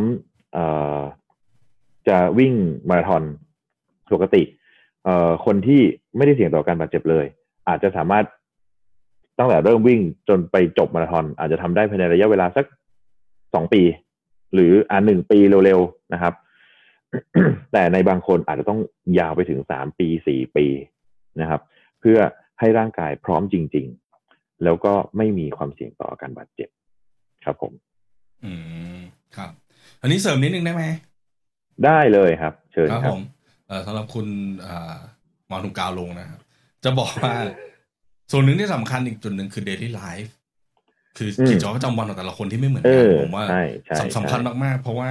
[0.57, 0.59] อ
[0.99, 1.01] อ
[2.09, 2.55] จะวิ่ง
[2.89, 3.23] มาราธอน
[4.13, 4.43] ปกติ
[5.45, 5.81] คนที่
[6.17, 7.27] ไม่ได้เสี่ยงต่อการบาดเจ็บเลย
[7.69, 8.25] อาจจะสามารถ
[9.39, 12.67] ตั้งแต่เริ่มวิ่งจนไปจบมาราธอนอาจจะทำได้ภายในระยะเวลาสัก
[13.55, 13.83] สองปี
[14.55, 16.35] หรืออ่าหนึ่งปีเร็วๆนะครับ
[17.73, 18.81] แต่ในบางคนอาจจะต้อง
[19.19, 20.67] ยาวไปถึงสามปีสี่ปี
[21.41, 21.61] นะครับ
[22.01, 22.19] เพื่อ
[22.61, 23.87] ให้ร่างกายพร้อมจริง
[24.25, 26.69] ๆ แล้วก็ไม่มีความเสี่ยงต่ออาการบาดเจ็บ
[27.45, 27.73] ครับผม
[28.45, 28.53] อื
[28.99, 29.01] ม
[29.37, 29.51] ครับ
[30.03, 30.85] อันนี้เสริมนิดนึงได้ไหม
[31.85, 33.21] ได้เลยครับ เชิญครับครัผบม
[33.69, 34.27] เอ่อสำหรับคุณ
[34.61, 34.97] เอ่อ
[35.49, 36.41] หมอหนุ่มกาวลงนะครับ
[36.85, 37.35] จะบอกว่า
[38.33, 40.31] ส่วนหนึ่งที่สำคัญอีกจุดหนึ่งคือ daily life
[41.17, 45.11] คือกิจวัตรประจำวันของแต่ละคนที่ไม่เหมือนเอกันอผมว่าใช่ใช่สำสำคัญใช่มากๆ เพราะว่า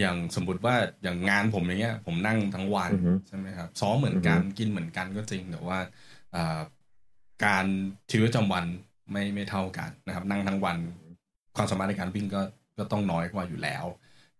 [0.00, 5.78] อย่างสมมติว่าอย่างงานผมอย่างเงี้ย ผมนั่งทั้งวันอือฮึใช่ไหมครับซ้อมเหมือนกันกินเหมือนกันก็จริงแต่ว่า
[6.34, 6.60] อ่า
[7.44, 7.66] การ
[8.10, 8.64] ชีวิตประจำวัน
[9.12, 10.76] ไม่ไม่เท่ากันนะครับ นั่งทั้งวัน
[11.56, 12.42] ความสามารถในการวิ่งก็
[12.78, 13.84] ก็ต้องน้อยกว่าอยู่แล้ว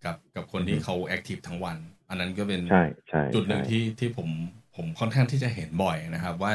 [0.05, 1.77] กับกับคนที่เขาแอคทีฟทั้งวัน
[2.09, 4.29] อันนั้นก็เป็นใช่ใช่จุดหนึ่งใช่ที่ที่ผม
[4.77, 6.53] ผมค่อนข้างที่จะเห็นบ่อยนะครับ ว่า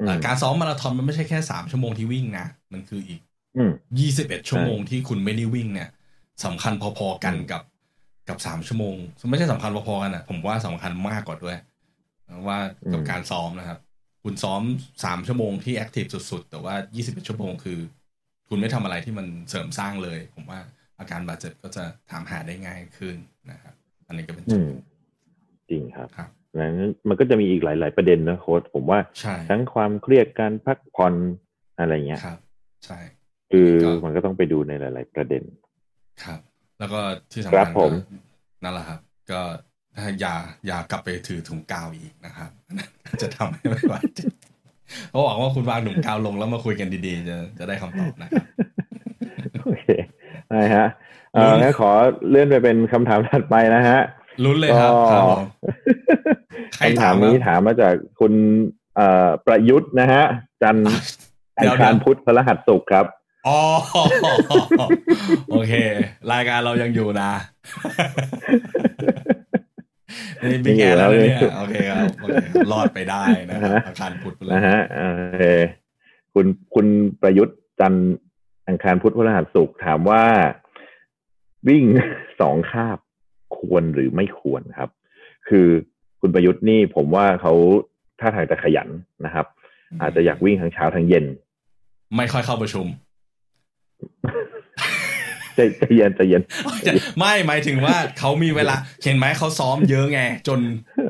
[0.00, 3.20] อืมเอ่อการซ้อมมาราธอนมันไม่ใช่แค่สามชั่วโมงที่วิ่งนะมันคืออีก
[3.56, 5.88] อืมยี่สิบเอ็ดชั่วโมงที่คุณไม่ได้วิ่งเนี่ย
[6.44, 7.62] สำคัญพอๆกันกับ
[8.28, 8.96] กับสามชั่วโมง
[9.30, 11.56] ไม่ใช่สำคัญพอๆกันอะ ผมว่าสำคัญมากกว่าด้วย
[12.46, 12.58] ว่า
[12.92, 13.78] กับอืมการซ้อมนะครับ
[14.24, 14.62] คุณซ้อม
[15.04, 17.78] สามชั่วโมงที่แอคทีฟสุดๆ แต่ว่ายี่สิบเอ็ดชั่วโมงคือ
[18.48, 20.60] คุณไม่ทำอะไรที่มันเสริมสร้างเลย ผมว่า
[20.98, 23.16] อาการบาดเจ็บก็จะถามหาได้ง่ายขึ้น
[23.50, 23.74] นะครับ
[24.06, 24.66] อันนี้ก็เป็นอืจุดม
[25.70, 26.76] จริงครับครับนั้น
[27.08, 31.14] มันก็จะมีอีกหลาย ๆ ประเด็นนะโค้ชผมว่าใช่ทั้งความเครียดการพักผ่อน
[31.78, 32.38] อะไรเงี้ยครับ
[32.84, 32.98] ใช่
[33.50, 35.42] คือก็มันก็ต้องไปดูในหลาย ๆ ประเด็น
[36.24, 36.40] ครับ
[36.78, 37.00] แล้วก็
[37.32, 37.92] ที่สำครัคับญผก็ม
[38.62, 39.40] นั่นแหละครับ ก็
[40.20, 40.34] อย่า
[40.66, 42.50] อย่ากลับไปถือถุงกาวอีกนะครับ
[43.22, 43.94] จะทำให้ไม่ไหว
[45.10, 48.44] เขาบอกว่าคุณวางถุงกาวลงแล้วมาคุยกันดีๆ จะจะได้คำตอบนะครับ
[49.64, 49.86] โอเค
[50.50, 50.86] ได้ฮะ
[51.32, 51.90] เออลุ้นงั้นขอ
[52.28, 53.98] เลื่อนไปเป็นคำถามถัดไปนะฮะ
[54.44, 55.44] ลุ้นเลยครับก็ครับผม
[56.76, 58.32] ใครคำถาถามมนี้ครับถามมาจากคุณ
[58.96, 60.22] เอ่อประยุทธ์นะฮะ
[60.62, 60.88] จันทร์
[61.58, 63.06] อัเดี๋งยวคารเดี๋ยวพุธพฤหัสศุกร์ครับ
[63.48, 63.60] อ๋อ
[65.52, 65.72] โอเค
[66.32, 67.30] รายการเรายังอยู่นะ
[70.50, 72.36] นี่บิ๊กแอร์แล้วนะเนี่ยโอเคครับโอเค
[72.72, 75.08] รอดไปได้นะครับอาคารพุทธเลยนะฮะเอ่
[75.58, 75.60] อ
[76.34, 76.86] คุณคุณ
[77.22, 78.16] ประยุทธ์จันทร์
[78.68, 80.24] อังคารพุธพฤหัสศุกร์ถามว่า
[81.68, 81.84] วิ่ง
[82.40, 82.98] สองคาบ
[83.56, 84.90] ควรหรือไม่ควรครับ
[85.48, 85.66] คือ
[86.20, 87.52] คุณประยุทธ์นี่ผมว่าเขา
[88.20, 88.88] ท่าทางจะขยัน
[89.24, 89.46] นะครับ
[90.00, 91.24] อาจจะอยากวิ่งทั้งเช้าทั้งเย็น
[92.16, 92.86] ไม่ค่อยเข้าประชุม
[95.54, 96.42] ใจใจเย็นใจเย็น
[97.18, 100.60] ไม่หมายถึงว่าเขามีเวลาเห็นไหมเขาซ้อมเยอะไง จน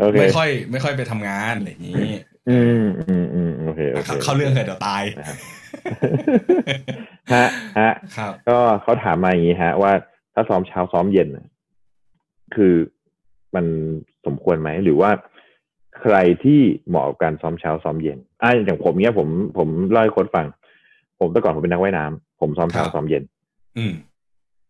[0.00, 2.12] โอเคไม่ค่อย ไม่ค่อยไปทำงานอะไรอย่างนี้
[2.50, 5.36] อืมอืมอืมโอเคโอเคเข้าเข้าเรื่องเลยเดี๋ยวตายนะครับ
[7.34, 7.46] ฮะ
[7.78, 9.92] ฮะครับ ก็เขาถามมาอย่างนี้ฮะ ว่า
[10.34, 11.46] ถ้าซ้อมเช้าซ้อมเย็นน่ะ
[12.54, 12.74] คือ
[13.54, 13.66] มัน
[14.26, 15.10] สมควรไหมหรือว่า
[16.00, 20.46] ใครที่เหมาะกับการซ้อมเช้าซ้อมเย็นอ่าอย่างผมเนี้ยผมผมเล่าให้โค้ชฟัง
[21.20, 23.22] ผมแต่ก่อนผมเป็นนักว่ายน้ำ ผมซ้อมเช้าครับซ้อมเย็น
[23.78, 23.94] อืม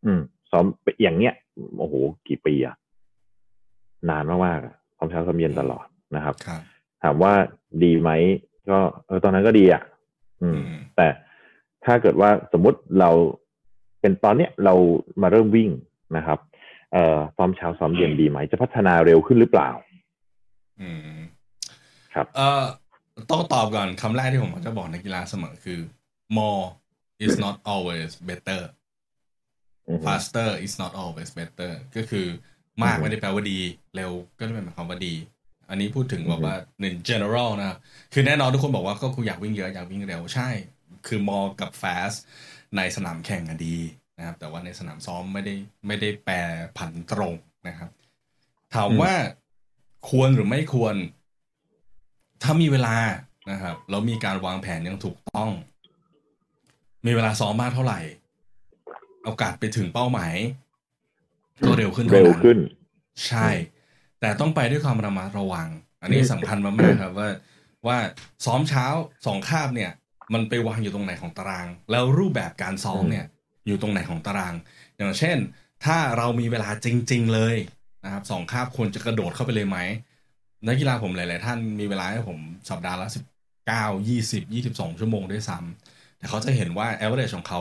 [0.05, 0.65] อืมซ้อม
[1.03, 1.35] อย่างเนี้ย
[1.79, 1.95] โอ้โห
[2.29, 2.77] กี่ปีอะ
[4.11, 6.63] นานมากๆอะซ้อมเช้าซ้อมเย็นตลอดนะครับครับ
[7.03, 7.33] ถามว่า
[7.83, 8.11] ดีไหม
[8.71, 9.83] ก็เออตอนนั้นก็ดีอะ
[10.43, 11.09] อืมอืมแต่
[11.85, 13.11] ถ้าเกิดว่าสมมุติเรา
[14.01, 14.75] เป็นตอนเนี้ยเรา
[15.23, 15.71] มาเริ่มวิ่ง
[16.17, 16.39] นะครับ
[16.93, 19.71] เอ่อซ้อมเช้าซ้อมเย็นดีไหม จะพัฒนาเร็วขึ้นหรือเปล่า
[20.81, 21.19] อืม
[22.15, 22.65] ครับ เอ่อ
[23.31, 25.79] ต้องตอบก่อนคำแรกที่ผมจะบอกในกกีฬาเสมอคือ
[26.37, 26.63] more
[27.25, 28.63] is not always better
[29.89, 32.27] อือฮึ faster is not always better ก็คือ
[32.83, 33.59] มากอืมไม่ได้แปลว่าดี
[33.97, 35.15] เร็วก็ไม่ได้หมายความว่าดี
[35.71, 37.79] อันนี้พูดถึงแบบว่าใน general นะครับ
[38.13, 40.49] คือแน่นอนทุกคนบอกว่าก็กูอยากวิ่งเยอะอยากวิ่งเร็วใช่
[41.07, 42.19] คือ more กับ fast
[42.77, 43.77] ในสนามแข่งอะดี
[44.19, 45.55] นะครับ แต่ว่าในสนามซ้อมไม่ได้
[45.87, 46.35] ไม่ได้แปร
[46.77, 47.35] ผันตรง
[47.69, 47.91] นะครับ
[48.75, 49.13] ถามว่า
[50.09, 50.95] ควรหรือไม่ควร
[52.43, 52.97] ถ้ามีเวลา
[53.51, 55.51] นะครับแล้วมีการวางแผนอย่างถูกต้อง
[57.09, 58.01] มีเวลาซ้อมมากเท่าไหร่
[59.25, 60.35] โอกาสไปถึงเป้าหมาย
[61.67, 62.59] ก็เร็วขึ้นท่าเร็วนั้นขึ้น
[63.27, 63.49] ใช่
[64.21, 65.69] แต่ต้องไปด้วยความระมัดระวัง
[66.03, 67.29] อันนี้สำคัญมากๆครับว่า
[67.87, 67.99] ว่า
[68.45, 68.87] ซ้อมเช้า
[69.27, 69.91] สองคาบเนี่ย
[70.33, 73.27] มันไปวางอยู่ตรงไหนของตาราง แล้วรูปแบบการซ้อมเนี่ย
[73.67, 74.55] อยู่ตรงไหนของตาราง
[74.97, 75.37] อย่างเช่น
[75.85, 77.57] ถ้าเรามีเวลาจริง ๆ เลย
[78.05, 79.79] นะครับสองคาบควรจะกระโดดเข้าไปเลยไหม
[80.67, 82.39] นักกีฬาผมหลาย ๆ ท่านมีเวลาให้ผม
[82.71, 83.25] สัปดาห์ละสิบ
[83.67, 87.61] เก้ายี่สิบยี่สิบสองชั่วโมงด้วยซ้ำ แต่เขาจะเห็นว่า average ของเขา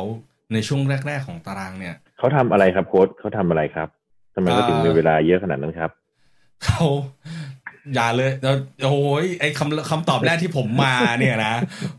[0.53, 3.87] ในช่วงแรก ๆ ของตารางเนี่ย เขาทำอะไรครับโค้ชเขาทำอะไรครับ
[4.35, 5.91] ทำไมเขาถึงมีเวลาเยอะขนาดนั้นครับ
[6.65, 6.85] เขา
[7.95, 11.53] อย่าเลยแล้วโอ้ยไอ้คำคำตอบแรกที่ผมมาเนี่ยนะ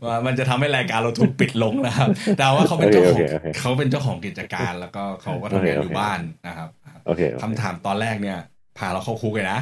[0.05, 6.69] ว่ามันจะทำให้รายการเราถูกปิดลงนะครับ แต่ว่าเขาเป็นเจ้าของโอเคโอเคเขาเป็นเจ้าของกิจการแล้วก็เขาก็ทำงานอยู่บ้านนะครับ
[7.05, 8.37] โอเคโอเคคำถามตอนแรกเนี่ย
[8.77, 9.59] พาเราเข้าคุกเลยนะ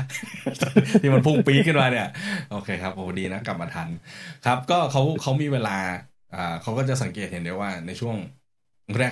[1.01, 2.07] ที่มันพุ่งปีดขึ้นมาเนี่ย
[2.51, 3.87] โอเคครับโอ้ดีนะกลับมาทัน
[4.45, 5.77] ครับ ก็เขาเขามีเวลา
[6.35, 8.17] อ่าเขาก็จะสังเกตเห็นได้ว่าในช่วง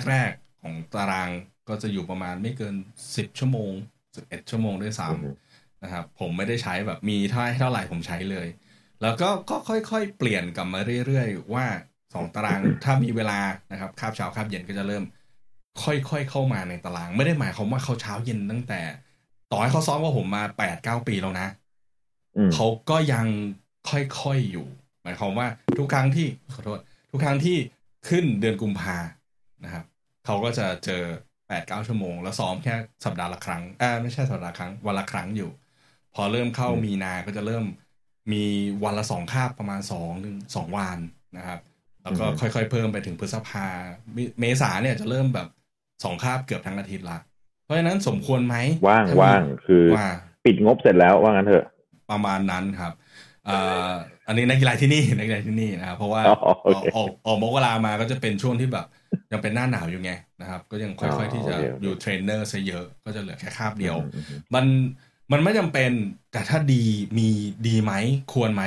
[0.08, 1.30] แรกๆของตาราง
[1.68, 2.74] ก็จะอยู่ประมาณไม่เกิน
[3.16, 3.72] สิบชั่วโมง
[4.16, 8.46] สิบเอ็ดชั่วโมงด้วยซ้อือฮึำนะครับผมไม่ได้ใช้แบบมีเท่าเท่าไหร่ผมใช้เลย
[9.02, 11.66] แล้วก็ก็ค่อยๆ เปลี่ยนกลับมาเรื่อยๆ ว่า
[12.14, 13.40] สองตารางถ้ามีเวลา
[13.72, 15.04] นะครับคาบเช้าคาบเย็นก็จะเริ่ม
[15.84, 18.80] ค่อยๆเข้ามาในตาราง ไม่ได้หมายความว่าเขาเช้าเย็นตั้งแต่
[19.52, 21.46] ต่อให้เขาซ้อมกับผมมาแปดเก้าปีแล้วนะ
[22.36, 23.26] อืมเขาก็ยัง
[23.90, 24.66] ค่อยๆอยู่
[25.02, 26.80] หมายความว่าทุกครั้งที่ขอโทษ
[27.16, 27.58] ทุกครั้งที่
[28.08, 28.98] ขึ้นเดือนกุมภา
[29.64, 29.84] นะครับ
[30.26, 31.02] เขาก็จะเจอ
[31.48, 32.74] แปดเก้าชั่วโมง แล้วซ้อมแค่
[33.04, 35.50] สัปดาห์ละครั้งอ่าไม่ใช่สัปดาห์ละครั้งวันละครั้งอยู่
[36.14, 37.64] พอเริ่มเข้ามีนาก็จะเริ่ม
[38.32, 38.44] มี
[38.84, 40.98] วันละสองคาบประมาณสองถึงสองวัน
[41.36, 41.60] นะครับ
[42.02, 43.66] แล้วก็ค่อยๆเพิ่มไปถึงพฤษภา
[44.16, 45.48] มิเมษาเนี่ยจะเริ่มแบบ
[46.04, 47.18] สองคาบเกือบทั้งอาทิตย์ละ
[47.64, 48.56] เพราะฉะนั้นสมควรไหม
[48.88, 50.08] ว่างถ้มีว่างคือว่า
[50.44, 51.66] ปิดงบเสร็จแล้วว่างั้นเถอะ
[52.10, 52.92] ประมาณนั้นครับ
[53.46, 56.34] เอ่ออันนี้นักกีฬาที่นี่นักกีฬาที่นี่นะครับเพราะว่าอ๋อ
[56.64, 58.86] โอเคออกออกมกรามาก็จะเป็นช่วงที่แบบ
[59.32, 64.66] ยังเป็นหน้าหนาวอยู่ไงนะครับ ก็ยังค่อย ๆที่จะอ๋อโอเคโอเคอยู่เทรนเนอร์ซะเยอะก็จะเหลือแค่คาบเดียวอืมอืมมัน
[65.32, 65.90] มันไม่จำเป็น
[66.32, 66.84] แต่ถ้าดี
[67.18, 67.28] มี
[67.66, 67.92] ดีไหม
[68.32, 68.62] ควรไหม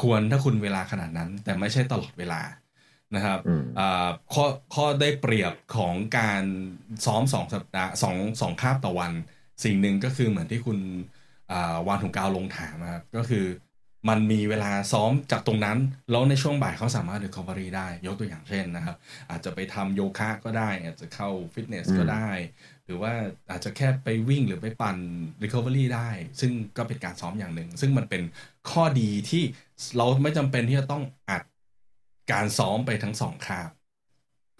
[0.00, 2.40] ควรถ้าคุณเวลาขนาดนั้น แต่ไม่ใช่ตลอดเวลา
[3.14, 4.44] นะครับอืมอ่าข้อ
[4.74, 6.42] ข้อได้เปรียบของการ
[7.06, 9.12] ซ้อมสองสัปดาห์สองสองคาบต่อวัน
[9.64, 10.78] สิ่งหนึ่งก็คือเหมือนที่คุณ
[11.52, 13.44] อ่าวานถุงกาวลงถามนะครับก็คือ
[14.08, 15.78] มันมีเวลาซ้อมจากตรงนั้น
[16.10, 18.96] แล้วในช่วงบ่ายเขาสามารถ recovery ได้ ยกตัวอย่างเช่นนะครับ
[19.30, 22.30] อาจจะไปทำโยคะก็ได้ อาจจะเข้าฟิตเนสก็ได้
[22.84, 23.12] หรือว่า
[23.50, 24.96] อาจจะแค่ไปวิ่งหรือไปปั่น
[25.42, 28.22] recovery ได้ ซึ่งก็เป็นการซ้อมอย่างหนึ่ง ซึ่งมันเป็น
[28.70, 29.42] ข้อดีที่
[29.96, 31.42] เราไม่จำเป็นที่จะต้องอัด
[32.32, 33.70] การซ้อมไปทั้งสองคาบ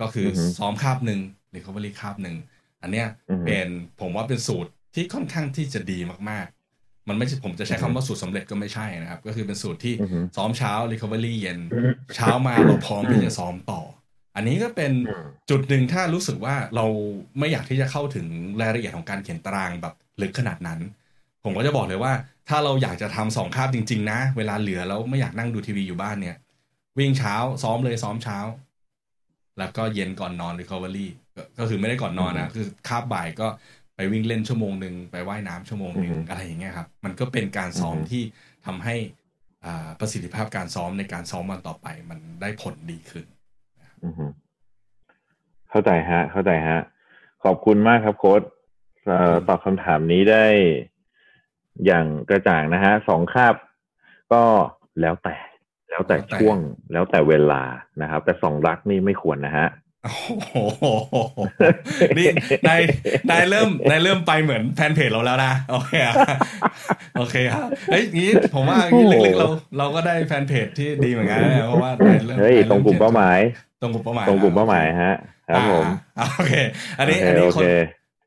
[0.01, 1.21] ก็คือออฮึซ้อมคาบหนึ่ง
[1.55, 2.37] recovery คาบหนึ่ง
[2.83, 3.69] อันเนี้ยอือฮึเป็น
[4.01, 5.99] ผมว่าเป็นสูตรที่ค่อนข้างที่จะดี
[6.31, 6.58] มากๆ
[7.09, 11.59] มันไม่ใช่ผมจะใช้คำว่าสูตรสำเร็จก็ไม่ใช่นะครับ ก็คือเป็นสูตรที่อือฮึซ้อมเช้า recovery เย็น
[12.17, 13.81] เช้ามาเราพร้อมที่จะซ้อมต่อ
[14.37, 16.87] อันนี้ก็เป็นอืมจุดหนึ่งถ้ารู้สึกว่าเรา
[17.39, 18.27] ไม่อยากที่จะเข้าถึง
[18.61, 20.81] รายละเอียดของการเขียนตารางแบบลึกขนาดนั้น
[21.45, 22.13] ผมก็จะบอกเลยว่า
[22.49, 26.37] ถ้าเราอยากจะทำสองคาบจริง ๆ นะ เวลาเหลือแล้วไม่อยากนั่งดูทีวีอยู่บ้านเนี่ย
[26.99, 28.39] วิ่งเช้าซ้อมเลยซ้อมเช้า
[29.59, 33.49] แล้วก็เย็นก่อนนอน recovery ก็ก็คือไม่ได้ก่อนนอนนะคือคาบบ่ายก็
[33.99, 38.23] ไปวิ่งเล่นชั่วโมงหนึ่งไปว่ายน้ำชั่วโมงหนึ่งอือฮึอะไรอย่างเงี้ยครับมันก็เป็นการซ้อมอือฮึที่
[38.67, 38.97] ทำให้
[39.65, 43.27] อ่าประสิทธิภาพการซ้อมในการซ้อมวันต่อไป มันได้ผลดีขึ้น
[44.05, 44.27] อือฮึ
[45.71, 46.79] เข้าใจฮะ เข้าใจฮะ
[47.45, 48.43] ขอบคุณมากครับโค้ด
[49.07, 50.47] เอ่อตอบคำถามนี้ได้
[51.85, 53.55] อย่างกระจ่างนะฮะสองคาบ
[54.33, 54.43] ก็
[55.01, 55.37] แล้วแต่
[55.91, 56.57] แล้วแต่ แล้วแต่ช่วง
[56.93, 57.63] แล้วแต่เวลา
[58.03, 59.67] นะครับ แต่สองรักนี่ไม่ควรนะฮะ
[60.03, 60.11] โอ้
[60.47, 60.85] โห
[62.19, 62.29] นี่
[62.69, 62.81] นาย
[63.31, 66.17] นายเริ่มนายเริ่มไปเหมือนแฟนเพจเราแล้วนะ โอเคอะ
[67.17, 73.39] โอเคครับเฮ้ยงี้ผมว่างี้ลึกๆเราเราก็ได้แฟนเพจที่ดีเหมือนกันนะเพราะว่านายเริ่มเฮ้ยนายตรงกลุ่มเป้าหมาย
[73.81, 75.15] ตรงกลุ่มเป้าหมายตรงกลุ่มเป้าหมายฮะ
[75.49, 75.87] ครับผม
[76.19, 76.53] อ่าโอเค
[76.99, 77.65] อันนี้โเคอันนี้โอคนเค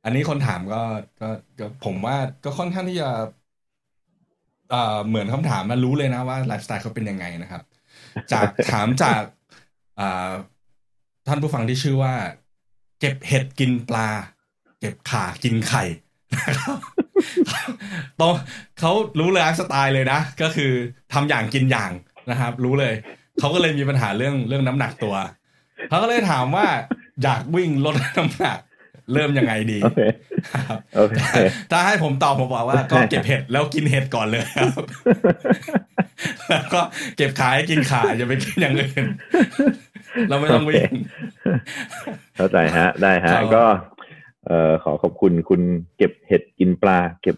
[0.03, 0.77] อันนี้คนถามก็
[1.19, 1.25] ก็
[1.59, 3.07] ก็ผมว่าก็ค่อนข้างที่จะ
[4.69, 7.63] เอ่อเหมือนคำถามนะรู้เลยนะว่าไลฟ์สไตล์เขาเป็นยังไงนะครับ
[8.31, 9.21] จากถามจาก
[9.99, 10.31] อ่า
[11.27, 12.13] ท่านผู้ฟังที่ชื่อว่า
[12.99, 14.07] เก็บเห็ดกินปลา
[14.79, 15.83] เก็บข่ากินไข่
[16.35, 16.77] นะครับ
[18.19, 18.33] ต้อง
[18.79, 20.71] เขารู้เลยไลฟ์สไตล์เลยนะ ก็คือ
[21.13, 21.91] ทำอย่างกินอย่าง
[22.29, 22.93] นะครับ รู้เลย
[23.39, 25.15] เขาก็เลยมีปัญหาเรื่องเรื่องน้ำหนักตัว
[25.89, 26.67] เขาก็เลยถามว่า
[27.23, 28.57] อยากวิ่งลดน้ำหนัก
[29.13, 30.01] เริ่มยังไงดีโอเค
[30.53, 31.19] ครับโอเค
[31.71, 34.83] ถ้าให้ผมตอบผมบอกว่าก็เก็บเห็ดแล้วกินเห็ดก่อนเลยครับ
[36.49, 36.81] แล้วก็
[37.17, 39.05] เก็บขายกินขาอย่าไปกินอย่างอื่น
[40.29, 40.91] เราไม่ต้องวิ่ง
[42.35, 43.65] เข้าใจฮะ ได้ฮะครับก็
[44.45, 45.61] เอ่อขอขอบคุณคุณ
[45.97, 47.37] เก็บเห็ดกินปลา เก็บ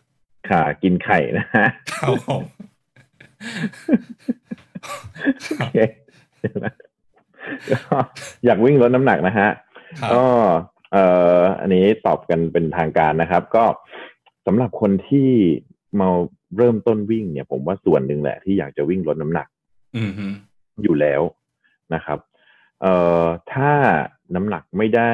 [0.50, 2.42] ข่ากินไข่นะฮะครับผม
[5.58, 5.78] โอเค
[6.40, 6.74] เดี๋ยวนะ
[7.72, 7.98] ก็
[8.46, 9.50] อยากวิ่งลดน้ำหนักนะฮะ
[10.02, 10.24] ครับก็
[10.92, 11.04] เอ่
[11.38, 13.66] ออันนี้ตอบกันเป็นทางการนะครับ ก็
[14.46, 15.30] สำหรับคนที่
[16.00, 16.08] มา
[16.58, 19.48] เริ่มต้นวิ่งเนี่ย ผมว่าส่วนหนึ่งแหละที่อยากจะวิ่งลดน้ำหนัก
[19.98, 20.26] อืมฮึ
[20.84, 21.22] อยู่แล้ว
[21.94, 22.20] นะครับ
[22.84, 23.72] เอ่อถ้า
[24.36, 25.14] น้ำหนักไม่ได้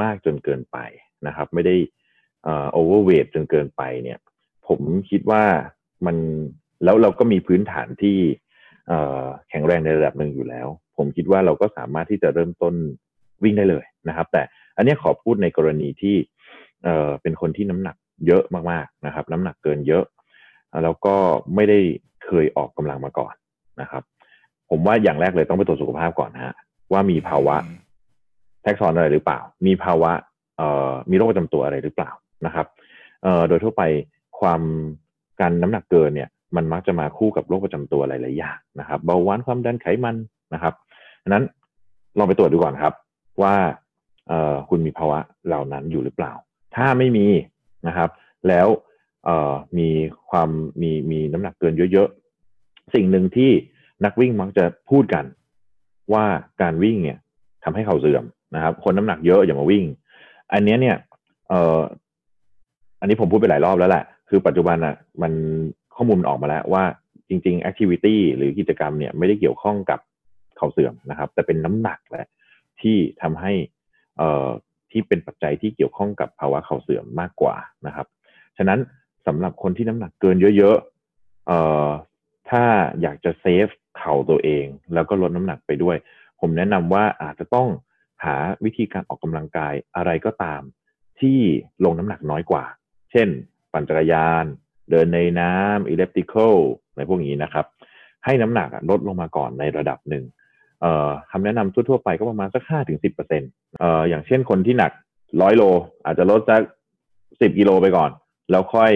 [0.00, 0.78] มากจนเกินไป
[1.26, 1.76] นะครับ ไม่ได้
[2.44, 4.18] เอ่อโอเวอร์เวทจนเกินไปเนี่ย
[4.66, 4.80] ผม
[5.10, 5.44] คิดว่า
[6.06, 6.16] มัน
[6.84, 8.18] แล้วเราก็มีพื้นฐานที่
[8.88, 12.74] เอ่อแข็งแรงในระดับหนึ่งอยู่แล้ว ผมคิดว่าเราก็สามารถที่จะเริ่มต้น
[13.42, 14.42] วิ่งได้เลยนะครับ แต่
[14.76, 16.16] อันนี้ขอพูดในกรณีที่
[16.84, 20.04] เอ่อเป็นคนที่น้ำหนักเยอะมากๆนะครับ น้ำหนักเกินเยอะ
[20.82, 21.16] แล้วก็
[21.54, 21.78] ไม่ได้
[22.24, 23.34] เคยออกกำลังมาก่อน
[23.80, 24.02] นะครับ
[24.70, 26.54] ผมว่าอย่างแรกเลยต้องไปตรวจสุขภาพก่อนฮะ
[26.92, 27.56] ว่ามีภาวะ
[28.62, 30.10] แทรกซ้อนอะไรหรือเปล่า มีภาวะ
[30.58, 32.10] เอ่อมีโรคประจำตัวอะไรหรือเปล่า
[32.46, 32.66] นะครับ
[33.22, 33.82] เอ่อโดยทั่วไป
[34.40, 34.60] ความ
[35.40, 40.16] การน้ำหนักเกินเนี่ย มันมักจะมาคู่กับโรคประจำตัวหลายๆอย่างนะครับเบาหวานความดันไขมัน
[40.54, 40.74] นะครับ
[41.22, 41.44] ดังนั้น
[42.18, 42.94] ลองไปตรวจดูก่อนครับ
[43.42, 43.54] ว่า
[44.28, 46.32] เอ่อคุณมีภาวะเหล่านั้นอยู่หรือเปล่า
[46.76, 47.26] ถ้าไม่มี
[47.86, 48.10] นะครับ
[48.48, 48.68] แล้ว
[49.24, 49.88] เอ่อมี
[50.30, 50.50] ความ
[50.82, 53.50] มีมีน้ำหนักเกินเยอะๆ สิ่งหนึ่งที่
[54.04, 55.24] นักวิ่งมักจะพูดกัน
[56.12, 56.24] ว่า
[56.62, 57.18] การวิ่งเนี่ย
[57.64, 59.84] ทำให้เข่าเสื่อมนะครับ คนน้ำหนักเยอะอย่ามาวิ่ง
[60.52, 60.96] อันนี้เนี่ย
[61.48, 61.80] เอ่อ
[63.00, 65.32] อันนี้ผมพูดไปหลายรอบแล้วแหละ คือปัจจุบันอะ มัน
[65.96, 66.84] ข้อมูลมันออกมาแล้วว่า
[67.28, 70.00] จริงๆ activity หรือกิจกรรมเนี่ยไม่ได้เกี่ยวข้องกับ
[70.56, 72.28] เข่าเสื่อมนะครับ แต่เป็นน้ำหนักแหละ
[72.80, 73.52] ที่ทำให้
[74.18, 74.48] เอ่อ
[74.90, 77.54] ที่เป็นปัจจัยที่เกี่ยวข้องกับภาวะเข่าเสื่อมมากกว่า
[77.86, 78.06] นะครับ
[78.56, 78.78] ฉะนั้น
[79.26, 81.88] สำหรับคนที่น้ำหนักเกินเยอะๆเอ่อ
[82.54, 82.66] ถ้า
[83.02, 85.96] อยากจะเซฟเข่าตัวเอง แล้วก็ลดน้ำหนักไปด้วย
[86.40, 87.68] ผมแนะนำว่าอาจจะต้อง
[88.24, 90.62] หาวิธีการออกกำลังกายอะไรก็ตาม
[91.20, 91.38] ที่
[91.84, 92.64] ลงน้ำหนักน้อยกว่า
[93.10, 93.28] เช่น
[93.72, 94.44] ปั่นจักรยาน
[94.90, 96.54] เดินในน้ำอิเล็กทริคอล
[96.90, 97.66] อะไรพวกนี้นะครับ
[98.24, 100.24] ให้น้ำหนักลดลงมาก่อนในระดับหนึ่ง
[101.30, 104.92] คำแนะนำทั่วๆไปก็ประมาณสักห้าถึงสิบเปอร์เซ็นต์เอ่ออย่างเช่นคนที่หนัก
[105.42, 105.62] ร้อยโล
[106.04, 106.60] อาจจะลดสัก
[107.40, 108.10] สิบกิโลไปก่อน
[108.50, 108.92] แล้วค่อย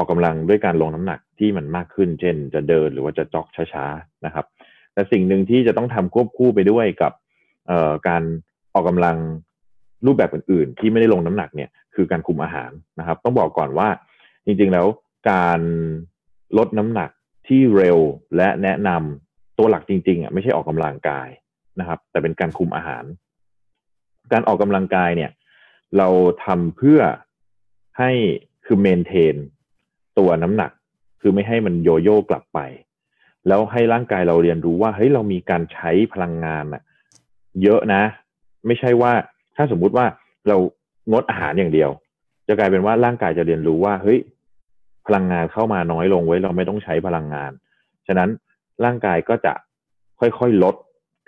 [0.00, 4.46] ออกกำลังด้วยการลงน้ำหนักที่มันมากขึ้น เช่น จะเดินหรือว่าจะจ็อกช้าๆนะครับ
[4.94, 7.12] แต่สิ่งหนึ่งที่จะต้องทำควบคู่ไปด้วยกับ
[8.08, 8.22] การ
[8.74, 9.16] ออกกำลัง
[10.06, 13.88] รูปแบบอื่น ๆ ที่ไม่ได้ลงน้ำหนักเนี่ยคือการคุมอาหารนะครับ ต้องบอกก่อนว่า
[14.46, 14.86] จริงๆแล้ว
[15.30, 15.60] การ
[16.58, 17.10] ลดน้ำหนัก
[17.48, 17.98] ที่เร็ว
[18.36, 21.28] และแนะนำตัวหลักจริงๆอะไม่ใช่ออกกำลังกาย
[21.80, 23.04] นะครับ แต่เป็นการคุมอาหาร
[24.32, 25.30] การออกกำลังกายเนี่ย
[25.96, 26.08] เรา
[26.44, 27.00] ทำเพื่อ
[27.98, 28.10] ให้
[28.64, 29.36] คือเมนเทน
[30.20, 30.70] ตัวน้ำหนัก
[31.20, 32.58] คือไม่ให้มันโยโย่กลับไป
[33.48, 36.82] แล้วให้ร่างกายเราเรียนรู้ว่าเฮ้ยเรามีการใช้พลังงานอะ
[37.62, 38.02] เยอะนะ
[38.66, 39.12] ไม่ใช่ว่า
[39.56, 40.06] ถ้าสมมุติว่า
[40.48, 40.56] เรา
[41.10, 41.90] งดอาหารอย่างเดียว
[42.48, 44.18] จะกลายเป็นว่าร่างกายจะเรียนรู้ว่าเฮ้ย
[45.06, 47.52] พลังงานเข้ามาน้อยลงไว้เราไม่ต้องใช้พลังงาน
[48.06, 48.28] ฉะนั้น
[48.84, 49.52] ร่างกายก็จะ
[50.20, 50.74] ค่อยๆลด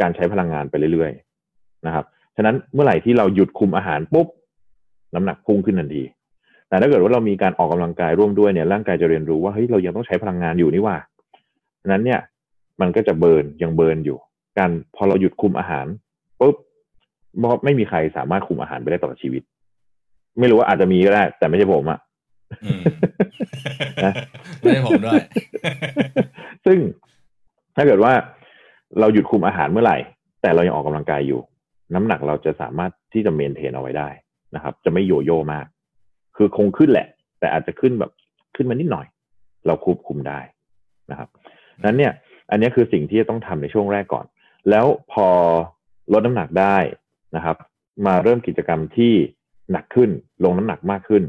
[0.00, 2.04] การใช้พลังงานไปเรื่อยๆนะครับ
[2.36, 4.26] ฉะนั้นเมื่อไหร่ที่เราหยุดคุมอาหารปุ๊บ
[5.14, 6.02] น้ำหนักพุ่งขึ้นทันที
[6.72, 10.96] แต่ถ้าเกิดว่าเรามีการออกกำลังกายร่วมด้วยเนี่ยร่างกายจะเรียนรู้ว่าเฮ้ยเรายังต้องใช้พลังงานอยู่นี่หว่า
[11.82, 12.20] ฉะนั้นเนี่ย
[12.80, 14.18] มันก็จะเบิร์นยังเบิร์นอยู่
[14.58, 15.86] การพอเราหยุดคุมอาหาร
[16.40, 16.56] ปุ๊บ
[17.38, 19.42] เพราะไม่มีใครสามารถคุมอาหารไปได้ตลอดชีวิต
[20.40, 21.98] ไม่รู้ว่าอาจจะมีก็ได้ แต่ไม่ใช่ผมอะ
[22.64, 22.82] อืม
[24.58, 25.22] ไม่ใช่ผมด้วย
[26.66, 26.78] ซึ่ง
[27.76, 28.12] ถ้าเกิดว่า
[29.00, 29.96] เราหยุดคุมอาหารเมื่อไหร่
[30.42, 31.40] แต่เรายังออกกำลังกายอยู่
[31.94, 34.08] น้ำหนักเราจะสามารถที่จะเมนเทนเอาไว้ได้
[34.54, 35.66] นะครับ จะไม่โยโย่มาก
[36.36, 37.06] คือคงขึ้นแหละ
[37.38, 38.10] แต่อาจจะขึ้นแบบ
[38.56, 39.06] ขึ้นมานิดหน่อย
[39.66, 40.40] เราควบคุมได้
[41.10, 41.28] นะครับ
[41.84, 42.12] นั้นเนี่ย
[42.50, 44.26] อันนี้คือสิ่งที่จะต้องทำในช่วงแรกก่อน
[44.70, 45.26] แล้วพอ
[46.12, 46.76] ลดน้ำหนักได้
[47.36, 47.56] นะครับ
[48.06, 49.12] มาเริ่มกิจกรรมที่
[49.72, 50.10] หนักขึ้น
[50.44, 51.22] ลงน้ำหนักมากขึ้น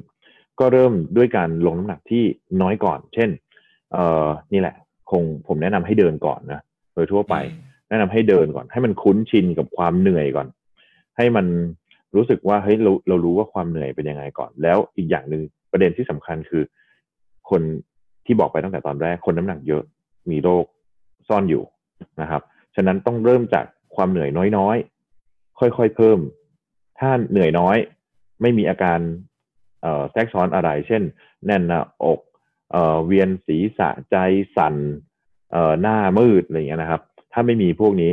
[0.59, 2.23] ก็เริ่มด้วยการลงน้ำหนักที่
[2.61, 3.29] น้อยก่อน เช่น
[3.91, 4.75] เอ่อนี่แหละ
[5.11, 6.61] คงผมแนะนำให้เดินก่อนนะ
[6.93, 7.35] โดยทั่วไป
[7.89, 10.47] แนะนำให้เดินก่อน ให้มันคุ้นชินกับความเหนื่อยก่อน
[11.17, 11.45] ให้มัน
[12.15, 16.63] รู้สึกว่าเฮ้ยเราเรารู้ว่าความเหนื่อยเป็นยังไงก่อน แล้วอีกอย่างหนึ่งประเด็นที่สำคัญคือ
[17.49, 17.61] คน
[18.25, 19.83] ที่บอกไปตั้งแต่ตอนแรกคนน้ำหนักเยอะ
[20.31, 20.65] มีโรค
[21.29, 21.63] ซ่อนอยู่
[22.21, 22.41] นะครับ
[22.75, 26.19] ฉะนั้นต้องเริ่มจากความเหนื่อยน้อยๆ ค่อยๆเพิ่ม
[26.99, 27.77] ถ้าเหนื่อยน้อย
[28.41, 28.99] ไม่มีอาการ
[30.11, 31.01] แทรกซ้อนอะไร เช่น
[31.45, 32.19] แน่นหน้าอก
[32.71, 34.15] เออเวียนศีรษะใจ
[34.57, 34.75] สั่น
[35.51, 37.01] เอ่อหน้ามืดอะไรอย่างเงี้ยนะครับ
[37.33, 38.11] ถ้าไม่มีพวกนี้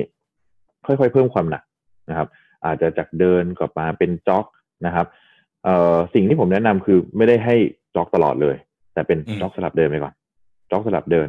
[0.87, 1.63] ค่อยๆ เพิ่มความหนัก
[2.11, 2.29] นะครับ
[2.65, 4.47] อาจจะจากเดินกลับมาเป็นจ็อก
[4.87, 5.07] นะครับ
[5.65, 7.57] เอ่อสิ่งที่ผมแนะนำคือไม่ได้ให้
[7.95, 8.57] จ็อกตลอดเลย
[8.93, 10.15] แต่เป็นอืมจ็อกสลับเดินไปก่อน
[10.71, 11.29] จ็อกสลับเดิน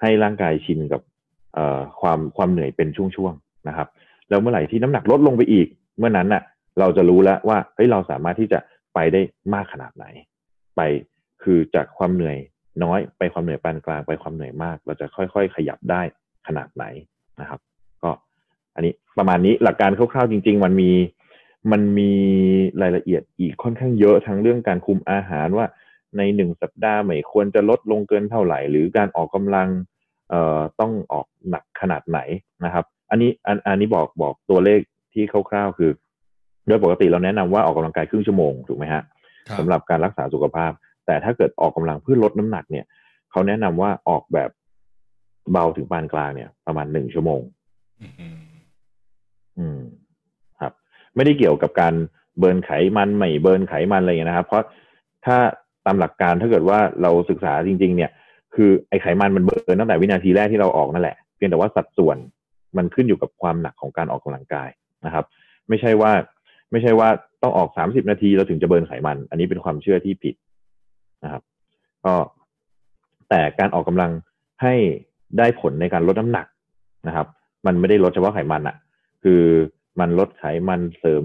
[0.00, 1.02] ให้ร่างกายชินกับ
[1.54, 3.88] เอ่อความความเหนื่อยเป็นช่วงๆนะครับ
[4.28, 5.66] แล้วเมื่อไหร่ที่น้ำหนักลดลงไปอีก
[5.98, 6.42] เมื่อนั้นน่ะ
[6.78, 8.58] เราจะรู้แล้วว่าเฮ้ยเราสามารถที่จะ
[8.94, 9.20] ไปได้
[9.54, 10.04] มากขนาดไหน
[10.76, 10.80] ไป
[11.42, 12.38] คือจากความเหนื่อย
[12.84, 16.02] น้อยไปความเหนื่อยปานกลางไปความเหนื่อยมาก เราจะค่อย ๆ ขยับได้
[16.46, 16.84] ขนาดไหน
[17.40, 17.65] นะครับก็
[18.76, 20.90] อันนี้ประมาณนี้หลักการคร่าวๆจริง ๆ มันมี
[21.72, 22.12] มันมี
[22.82, 25.66] รายละเอียดอีกค่อนข้างเยอะทั้งเรื่องการคุมอาหารว่า
[26.16, 29.68] ในหนึ่งสัปดาห์ไม่ควรจะลดลงเกินเท่าไหร่ หรือการออกกำลัง
[30.30, 32.18] เอ่อต้องออกหนักขนาดไหน
[32.64, 34.80] นะครับ อันนี้อันอันนี้บอกบอกตัวเลข
[35.12, 35.90] ที่คร่าวๆคือ
[36.68, 39.02] โดยปกติเราแนะนำว่าออกกำลังกายครึ่งชั่วโมงถูกไหมฮะ
[39.48, 40.72] ครับสำหรับการรักษาสุขภาพ
[41.06, 42.84] แต่ถ้าเกิดออกกำลังเพื่อลดน้ำหนักเนี่ย
[43.30, 44.50] เขาแนะนำว่าออกแบบ
[45.52, 47.40] เบาถึงปานกลางเนี่ย ประมาณหนึ่งชั่วโมง
[49.58, 49.80] อืม
[50.60, 50.72] ครับ
[51.16, 51.94] ไม่ได้เกี่ยวกับการ
[52.38, 54.64] burn ไขมันไม่ burn ไขมันอะไรอย่างเงี้ยนะครับ เพราะ
[55.24, 55.36] ถ้า
[55.86, 58.10] ตามหลักการถ้าเกิดว่าเราศึกษาจริง ๆ เนี่ย
[58.54, 62.16] คือไอไขมันมัน burn ตั้งแต่วินาทีแรกที่เราออกนั่นแหละเพียงแต่ว่าสัดส่วน
[62.76, 64.68] มันขึ้นอยู่กับความหนักของการออกกำลังกาย
[65.06, 65.24] นะครับ
[65.68, 66.12] ไม่ใช่ว่า
[66.70, 67.08] ไม่ใช่ว่า
[67.42, 70.34] ต้องออกสามสิบนาทีเราถึงจะ burn ไขมัน อันนี้เป็นความเชื่อที่ผิด
[71.24, 71.42] นะครับ
[72.04, 72.14] ก็
[73.30, 74.10] แต่การออกกำลัง
[74.62, 74.74] ให้
[75.38, 76.46] ได้ผลในการลดน้ำหนัก
[77.06, 77.26] นะครับ
[77.66, 78.76] มันไม่ได้ลดเฉพาะไขมันอะ
[79.26, 79.44] คือ
[80.00, 81.24] มันลดไขมันเสริม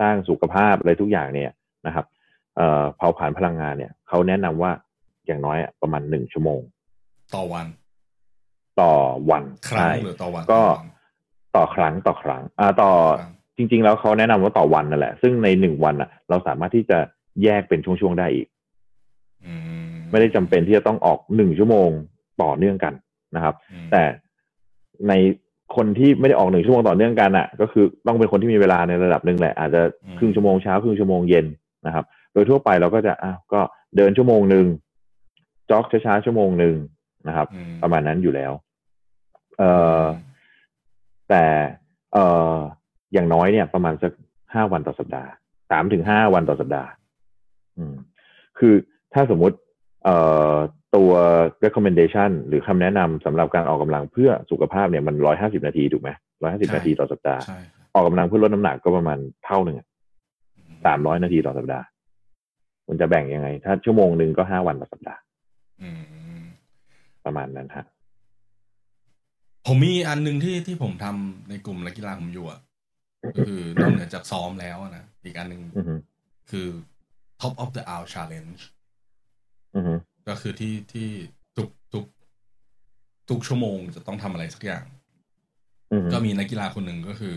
[0.00, 1.50] สร้างสุขภาพอะไรทุกอย่างเนี่ย
[1.86, 2.06] นะครับ
[2.56, 4.70] เอ่อเผาผลาญพลังงานเนี่ยเขาแนะนำว่า
[5.26, 6.60] อย่างน้อยอะประมาณหนึ่งชั่วโมง
[7.34, 7.66] ต่อวัน
[8.80, 8.92] ต่อ
[9.30, 10.88] วันครั้งใช่หรือต่อวันก็ต่อวัน
[11.56, 16.98] ต่อครั้งต่อครั้งอ่าต่อครั้งจริง ๆ แล้วเขาแนะนำว่าต่อวันนั่นแหละ ซึ่งในหนึ่งวันอะ เราสามารถที่จะ
[17.42, 18.46] แยกเป็นช่วงๆได้อีก
[19.46, 19.54] อื
[19.88, 21.90] มไม่ได้จำเป็นที่จะต้องออกหนึ่งชั่วโมง
[22.42, 22.94] ต่อเนื่องกัน
[23.36, 24.02] นะครับอืมแต่
[25.08, 25.12] ใน
[25.76, 29.80] คนที่ไม่ได้ออกหนึ่งชั่วโมงต่อเนื่องกันอะ ก็คือต้องเป็นคนที่มีเวลาในระดับหนึ่งแหละ อาจจะ
[30.18, 31.46] ครึ่งชั่วโมงเช้าครึ่งชั่วโมงเย็น
[31.86, 33.60] นะครับ โดยทั่วไปเราก็จะอ้าวก็
[33.96, 34.66] เดินชั่วโมงหนึ่ง
[35.70, 36.74] จ็อกช้าๆชั่วโมงหนึ่ง
[37.28, 38.52] นะครับอืมประมาณนั้นอยู่แล้ว
[39.58, 39.70] เอ่
[40.02, 40.04] อ
[41.28, 41.44] แต่
[42.12, 42.56] เอ่อ
[43.12, 44.12] อย่างน้อยเนี่ย ประมาณสัก
[44.54, 45.30] ห้าวันต่อสัปดาห์
[45.70, 46.90] สามถึงห้าวันต่อสัปดาห์
[47.78, 47.94] อืม
[48.58, 48.74] คือ
[49.14, 49.56] ถ้าสมมุติ
[50.04, 50.16] เอ่
[50.54, 50.56] อ
[50.96, 51.12] ตัว
[51.64, 56.10] recommendation หรือคำแนะนำสำหรับการออกกำลังเพื่อสุขภาพเนี่ยมันร้อยห้าสิบนาทีถูกไหม
[56.42, 59.76] ร้อยห้าสิบนาทีต่อสัปดาห์ใช่ครับออกกำลังเพื่อลดน้ำหนักก็ประมาณเท่าหนึ่ง
[60.86, 61.84] สามร้อยนาทีต่อสัปดาห์
[62.86, 65.20] คุณจะแบ่งยังไง ถ้าชั่วโมงหนึ่งก็ห้าวันต่อสัปดาห์
[65.82, 65.88] อื
[66.40, 66.42] ม
[67.24, 67.84] ประมาณนั้นฮะ
[69.66, 72.60] ผมมีอันหนึ่งที่ที่ผมทำในกลุ่มนักกีฬาผมอยู่อะ
[73.36, 75.94] ก็คือนอกเหนือจากซ้อมแล้วอะนะอีกอันหนึ่งอือฮึ
[76.50, 76.66] คือ
[77.40, 78.77] top of the hour challenge อือฮึ
[80.28, 81.08] ก็คือที่ที่
[81.56, 82.04] ทุกทุก
[83.28, 84.84] ทุกชั่วโมงจะต้องทำอะไรสักอย่าง
[85.92, 87.34] อือฮึก็มีนักกีฬาคนหนึ่งก็คือ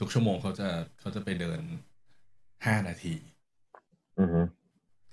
[0.00, 0.68] ทุกชั่วโมงเขาจะ
[1.00, 1.60] เขาจะไปเดิน
[2.66, 3.14] ห้านาที
[4.20, 4.40] อือฮึ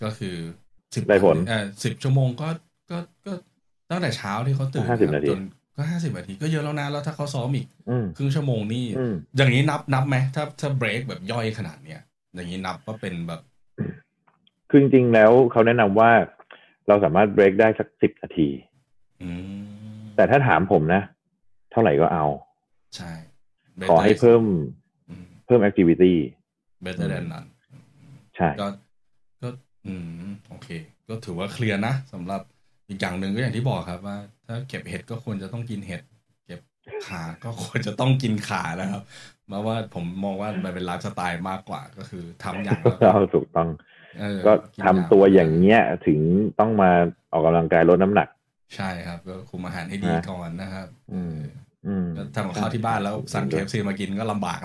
[0.03, 0.35] ก็คือ
[0.95, 2.49] สิบได้ผลเออสิบชั่วโมงก็
[2.91, 3.33] ก็ก็
[3.91, 5.41] ตั้งแต่เช้าที่เขาตื่น50นาทีจน
[5.75, 12.01] ก็ห้าสิบนาทีก็เยอะแล้วนะแล้วถ้าเขาซ้อมอีกอืมครึ่งชั่วโมงนี่อืมอย่างนี้นับนับไหมถ้าถ้าเบรกแบบย่อยขนาดเนี้ย
[12.35, 13.41] อย่างนี้นับว่าเป็นแบบ
[14.69, 16.11] คือจริงๆแล้วเขาแนะนำว่า
[16.89, 18.49] เราสามารถเบรกได้สักสิบนาที
[19.23, 21.01] อืมแต่ถ้าถามผมนะ
[21.71, 22.25] เท่าไหร่ก็เอา
[22.95, 23.11] ใช่
[23.89, 24.41] ขอให้เพิ่ม
[25.09, 26.17] อืมเพิ่มแอคทิวิตี้
[26.85, 27.47] better than none
[28.35, 28.67] ใช่ก็
[29.41, 29.49] ก็
[29.87, 29.93] อื
[30.27, 30.67] ม โอเค
[31.09, 32.41] ก็ถือว่าเคลียร์นะสำหรับ
[32.89, 36.01] อีกอย่างหนึ่งก็อย่างที่บอกครับว่า ถ้าเก็บเห็ดก็ควรจะต้องกินเห็ด
[36.45, 39.03] เก็บขาก็ควรจะต้องกินขานะครับ
[39.47, 43.88] เพราะว่าผมมองว่ามันเป็นไลฟ์สไตล์มากกว่าก็คือทำอย่างแล้วเรถูกต้องเออ
[44.45, 46.19] ก็นทำตัวอย่างเงี้ยถึง
[46.59, 46.91] ต้องมา
[47.31, 48.27] ออกกำลังกายลดน้ำหนัก
[48.75, 51.35] ใช่ครับ ก็คุมอาหารให้ดีนะก่อนนะครับ อืม
[51.87, 54.59] อืมก็ทำกับข้าวที่บ้านแล้วสั่ง KFC มากินก็ลำบาก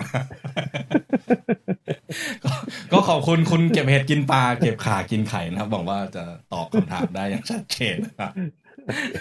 [2.43, 2.51] ก็
[2.91, 6.23] ก็ขอบคุณคุณเก็บเห็ดกินปลาเก็บขากินไข่นะครับหวังว่าจะ
[6.53, 8.31] ตอบคำถามได้อย่างชัดเจนนะครับ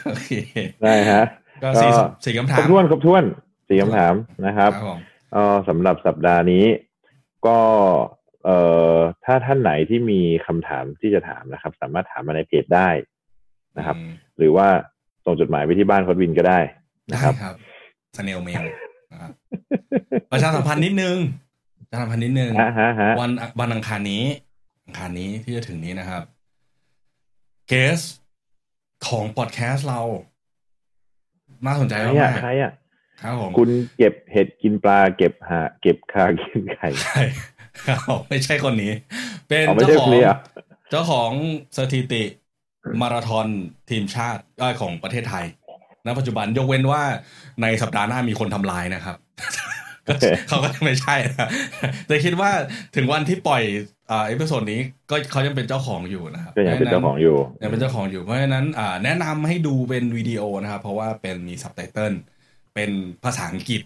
[0.06, 0.30] โอเค
[0.82, 1.24] ได้ฮะ
[1.62, 3.24] ก็สี่ก็สี่คำคถารมบถ้วนครบถ้วน
[3.68, 4.14] สี่คำถาม
[4.46, 4.98] นะครับผม
[5.32, 6.64] เออสำหรับสัปดาห์นี้
[7.46, 7.58] ก็
[8.44, 8.58] เอ่
[8.94, 12.88] อถ้าท่านไหนที่มีคำถามที่จะถามนะครับ สามารถถามมาในเพจได้
[13.76, 14.68] นะครับอืมหรือว่า
[15.24, 16.58] ส่งจดหมายไปที่บ้านโคดวินก็ได้
[17.10, 17.54] นะได้ครับครับ
[18.16, 18.62] สเนลเมล
[19.12, 19.30] นะครับ
[20.32, 21.16] ประชาสัมพันธ์นิดนึง
[21.90, 23.30] ประชาสัมพันธ์นิดนึงฮะฮะฮะวัน
[23.60, 24.24] วันอังคารนี้
[24.86, 26.22] อังคารนี้ที่จะถึงนี้นะครับ
[27.68, 28.00] เกส
[29.08, 30.00] ของพอดแคสต์เรา
[31.66, 37.20] น่าสนใจใครมากอะใครอะๆครับผมคุณเก็บเห็ดกินปลาเก็บหา เก็บคากินไข่ใช่
[38.28, 38.92] ไม่ใช่คนนี้
[39.48, 40.36] เป็นอ๋อไม่เจ้าใช่ของคนนี้เหรอ
[40.90, 41.30] เจ้าของ
[41.76, 42.22] สถิติ
[43.00, 43.46] มาราธอน
[43.90, 45.46] ทีมชาติเอ้ยของประเทศไทย
[46.06, 47.02] ณปัจจุบันยกเว้นว่า
[47.62, 49.16] ในสัปดาห์หน้ามีคนทำลายนะครับ
[50.08, 51.48] ก็โอเคเขาก็ไม่ใช่นะ
[52.06, 52.50] แต่คิดว่า
[52.96, 53.62] ถึงวันที่ปล่อย
[54.10, 62.12] อ่า episode นี้ก็เขายังเป็นเจ้าของอยู่นะครับก็ยังเป็นเจ้าของอยู่ยังเป็นเจ้าของอยู่เพราะฉะนั้นอ่าแนะนำให้ดูเป็นวิดีโอนะครับ เพราะว่าเป็นมีซับไตเติล
[62.74, 62.90] เป็น
[63.24, 63.82] ภาษาอังกฤษ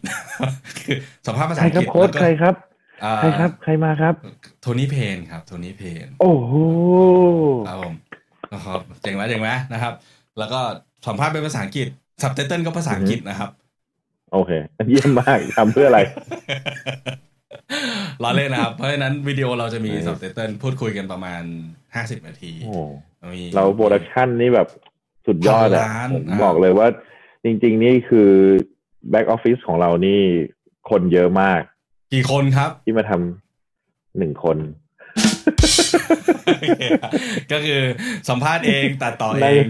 [0.79, 2.68] คือสัมภาษณ์ภาใคษารอังครับกฤษโค้ชแล้วก็ใครครับอ่า
[3.21, 4.15] ใครครับ ใครมาครับ
[4.61, 6.55] โทนี่เพนครับ โทนี่เพน โอ้โห
[7.69, 7.95] ครับผม
[8.53, 9.95] นะครับเจ๋งไหมเจ๋งไหมนะครับ
[10.39, 10.61] แล้วก็
[11.07, 11.87] สัมภาษณ์เป็นภาษาอังกฤษ
[12.23, 13.51] ซับไตเติลก็ภาษาอังกฤษนะครับ
[14.33, 14.51] โอเค
[14.89, 16.01] เยี่ยมมากทำเพื่ออะไร
[18.23, 21.43] ล้อเล่นนะครับ เพราะฉะนั้นวิดีโอเราจะมีเออซับไตเติลพูดคุยกันประมาณ
[21.95, 22.75] ห้าสิบนาทีโอ้
[23.35, 24.69] มีเรา production นี่แบบ
[25.27, 26.89] สุดยอดอะพันล้านผมอ่าบอกเลยว่า
[27.45, 28.31] จริง ๆ นี่คือ
[29.11, 30.21] back office ของเรานี่
[30.91, 31.61] คนเยอะมาก
[32.13, 34.59] กี่คนครับที่มาทำหนึ่งคน
[37.53, 37.81] ก็คือ
[38.29, 39.67] สัมภาษณ์เองตัดต่อเอได้ง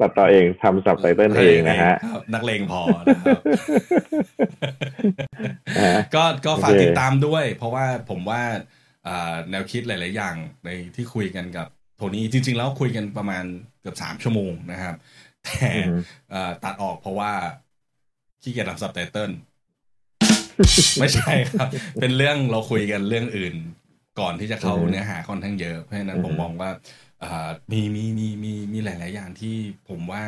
[0.00, 3.40] ตัดต่อเองทำสับไตเติลเองนะฮะครับนักเลงพอนะครับ
[5.76, 8.42] นะฮะก็ก็ฝากโอเคติดตามด้วย เพราะว่าผมว่า
[9.06, 10.34] อ่าแนวคิดหลาย ๆ อย่าง
[10.64, 11.66] ในที่คุยกันกับ
[11.96, 13.44] โทนี่จริง ๆ แล้วคุยกันประมาณ
[13.80, 14.94] เกือบสามชั่วโมงนะครับ
[15.44, 15.94] แต่อือฮึ
[16.30, 17.32] เอ่อตัดออกเพราะว่า
[18.42, 19.30] ขี้เกียจทำซับไตเติล
[21.00, 21.68] ไม่ใช่ครับ
[22.00, 23.54] เป็นเรื่องเราคุยกันเรื่องอื่น
[24.20, 26.70] ก่อนที่จะเข้าอือฮึเนื้อหาค่อนข้างเยอะ เพราะฉะนั้นอือฮึผมมองว่า
[27.22, 29.56] อ่ามีมีมีมีมีหลาย ๆ อย่างที่
[29.88, 30.24] ผมว่า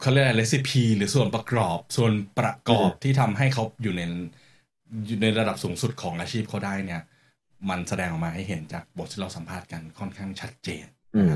[0.00, 4.02] เขาเรียกอะไรเรซิปีหรือส่วนประกอบส่วนประกอบที่ทำให้เขาอยู่ใน
[5.06, 7.02] อยู่ในระดับสูงสุดของอาชีพเขาได้เนี่ย
[7.70, 10.84] มันแสดงออกมาให้เห็นจากบทที่เราสัมภาษณ์กันค่อนข้างชัดเจน
[11.16, 11.34] อืม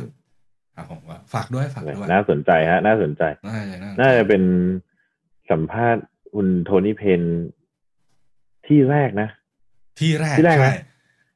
[0.76, 4.42] ครับผมว่าฝากด้วยฝากด้วยน่าสนใจฮะ น่าสนใจ น่าจะน่าจะเป็น
[5.50, 6.04] สัมภาษณ์
[6.34, 7.22] คุณโทนี่เพน
[8.66, 9.28] ที่แรกนะ
[10.00, 10.72] ที่แรกที่แรกไหมใช่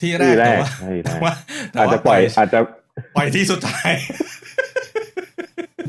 [0.03, 1.33] ที่แรที่กแรแต่กว่าใช่ใช่แต่ว่า
[1.73, 2.61] แต่อาจว่าจะปล่อย อาจจะ
[3.15, 3.93] ปล่อยที่สุดท้าย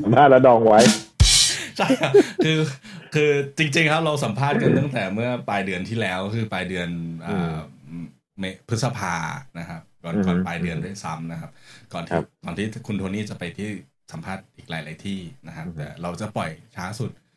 [0.03, 0.81] สัมภาษณ์แล้วดองไว้
[1.77, 2.13] ใช่ครับ
[2.45, 2.57] คือ
[3.15, 6.89] คือจริง ๆ ครับเราสัมภาษณ์กันตั้งแต่เมื่อปลายเดือนที่แล้วคือปลายเดือน
[7.27, 7.55] อ่า
[8.39, 9.15] เมพฤษภา
[9.59, 11.51] นะครับ ก่อนอือฮึก่อนปลายเดือนด้วยซ้ำนะครับ
[11.93, 13.69] ก่อนครัที่บก่อนที่คุณโทนี่จะไปที่
[14.11, 17.28] สัมภาษณ์อีกหลาย ๆ ที่นะครับอือฮึแต่เราจะปล่อยช้าสุดอืม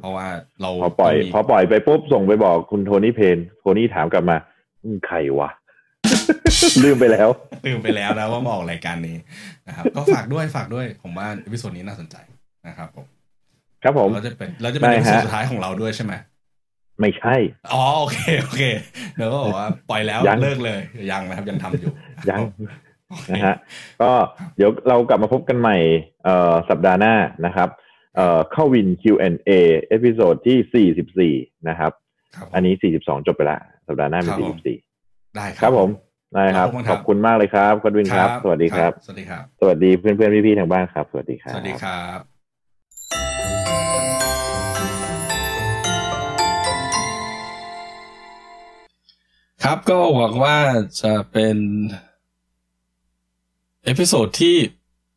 [0.00, 0.26] เพราะว่า
[0.60, 4.36] เราพอปล่อยต้งมีพอปล่อยไปปุ๊บส่งไปบอกคุณโทนี่เพนโทนี่ถามกลับมา
[4.84, 5.50] อืมใครวะ
[6.84, 7.28] ลืมไปแล้ว
[7.66, 9.16] ลืมไปแล้วนะว่ามาออกรายการนี้
[9.68, 12.16] นะครับ ก็ฝากด้วยฝากด้วยผมว่า episode นี้น่าสนใจ
[12.66, 13.06] นะครับผม
[13.82, 16.12] ครับผมเราจะเป็นเราจะเป็นได้ episode สุดท้ายของเราด้วยใช่ไหม
[17.00, 17.34] ไม่ใช่
[17.72, 18.62] อ๋อโอเคโอเค
[19.16, 21.90] เดี๋ยวก็บอกว่าปล่อยแล้วยังเลิกเลยยังนะครับยังทำอยู่
[22.30, 22.40] ยัง
[23.10, 23.56] โอเคนะฮะ
[24.00, 24.10] ก็
[24.56, 25.76] เดี๋ยวเรากลับมาพบกันใหม่
[26.24, 27.14] เอ่อสัปดาห์หน้า
[27.46, 27.68] นะครับ
[28.16, 29.50] เอ่อเข้าวิน Q&A
[29.88, 31.92] episode ที่ 44 นะครับ
[32.36, 35.88] ครับอันนี้ 42 จบไปละสัปดาห์หน้ามี 44 ครับผม ได้ครับผม
[36.34, 42.20] ได้ครับ ขอบคุณครับอบคุณมากเลยครับกดวินครับ สวัสดีครับ สวัสดีครับ สวัสดีเพื่อนเพื่อนๆพี่ๆทางบ้านครับ สวัสดีครับ สวัสดีครับ
[49.64, 50.58] ครับก็หวังว่า
[51.02, 51.56] จะเป็น
[53.84, 54.56] episode ที่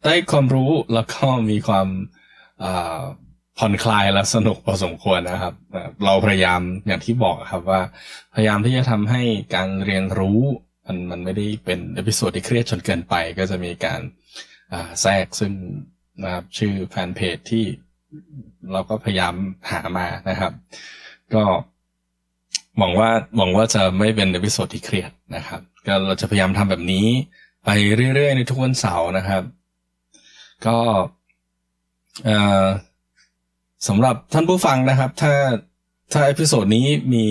[0.05, 2.28] ได้ความรู้แล้วก็มีความอ่า
[3.57, 5.53] ผ่อนคลายและสนุกพอสมควรนะครับ
[6.05, 7.81] เราพยายามอย่างที่บอกครับว่า
[8.35, 9.21] พยายามที่จะทำให้
[9.55, 10.39] การเรียนรู้
[10.85, 14.01] มันมันไม่ได้เป็น episode ที่เครียดจนเกินไป ก็จะมีการ
[15.01, 15.53] แทรกซึ่ง
[16.23, 17.65] นะครับชื่อแฟนเพจที่
[18.71, 19.33] เราก็พยายาม
[19.71, 20.53] หามานะครับ
[21.33, 21.43] ก็
[22.77, 27.07] หวังว่าหวังว่าจะไม่เป็น episode ที่เครียดนะครับ ก็เราจะพยายามทำแบบนี้
[27.65, 27.69] ไป
[28.15, 29.43] เรื่อยๆในทุกวันเสาร์นะครับ
[30.67, 30.77] ก็
[33.87, 35.33] สำหรับท่านผู้ฟังนะครับ ถ้า
[36.13, 37.25] ถ้า episode นี้มี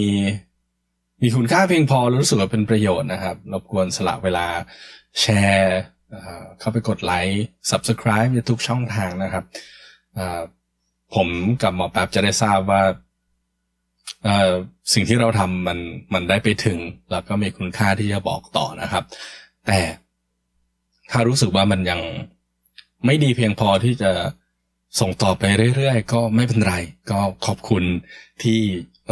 [1.23, 4.47] มีคุณค่าเพียงพอรู้สึกว่าเป็นประโยชน์นะครับ รบกวนสละเวลา
[5.21, 5.79] แชร์
[6.59, 9.45] เข้าไปกดไลค์ subscribe ในทุกช่องทางนะครับ
[11.15, 11.29] ผม
[11.63, 12.83] กับหมอแป๊บจะได้ทราบว่า
[14.95, 15.79] สิ่งที่เราทำมัน
[16.15, 16.79] มันได้ไปถึง
[17.11, 19.05] แล้วก็มีคุณค่าที่จะบอกต่อนะครับ
[19.67, 19.79] แต่
[21.11, 22.01] ถ้ารู้สึกว่ามันยัง
[23.07, 24.11] ไม่ดีเพียงพอที่จะ
[25.01, 25.45] ส่งต่อไป
[25.77, 26.75] เรื่อยๆ ก็ไม่เป็นไร
[27.11, 27.85] ก็ขอบคุณ
[28.43, 28.61] ที่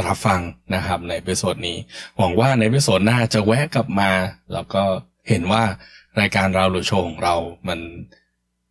[0.06, 0.40] รับฟัง
[0.74, 1.76] นะครับใน episode นี้
[2.18, 4.10] หวังว่าใน episode หน้าจะแวะกลับมา
[4.52, 4.82] แล้วก็
[5.28, 5.62] เห็นว่า
[6.20, 7.34] รายการเราหรือโชว์ของเรา
[7.68, 7.80] มัน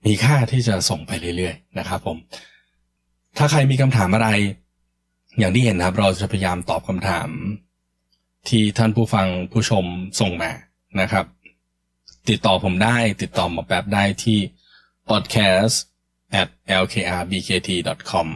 [0.06, 2.18] มีค่าที่จะส่งไปเรื่อยๆ นะครับผม
[3.38, 4.30] ถ้าใครมีคำถามอะไร
[5.39, 7.30] อย่างที่เห็นนะครับ เราจะพยายามตอบคำถาม
[8.49, 9.86] ที่ท่านผู้ฟังผู้ชม
[10.20, 10.51] ส่งมา
[11.01, 11.26] นะครับ
[12.30, 14.39] ติดต่อผมได้ ติดต่อหมอแป๊บได้ที่
[15.10, 15.76] podcast
[16.42, 16.48] at
[16.82, 17.70] lkrbkt
[18.12, 18.28] com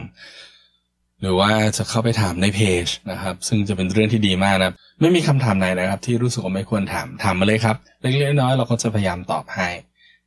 [1.20, 9.68] หรือว่าจะเข้าไปถามในเพจนะครับ ซึ่งจะเป็นเรื่องที่ดีมากนะครับไม่มีคำถามไหนนะครับ ที่รู้สึกว่าไม่ควรถามถามมาเลยครับ เล็กๆน้อยๆเราก็จะพยายามตอบให้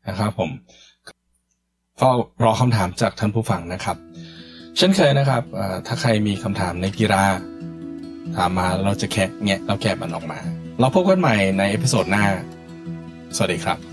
[0.08, 0.50] นะครับผม
[2.02, 2.10] ก็
[2.44, 3.98] รอคำถามจากท่านผู้ฟังนะครับ
[4.78, 5.44] เช่นเคยนะครับ
[5.88, 7.24] ถ้าใครมีคำถามในกีฬา
[8.36, 10.40] ถามมาเราจะแคะแงะเราแกะมันออกมา
[10.80, 12.26] เราพบกันใหม่ใน episode หน้า
[13.36, 13.93] สวัสดีครับ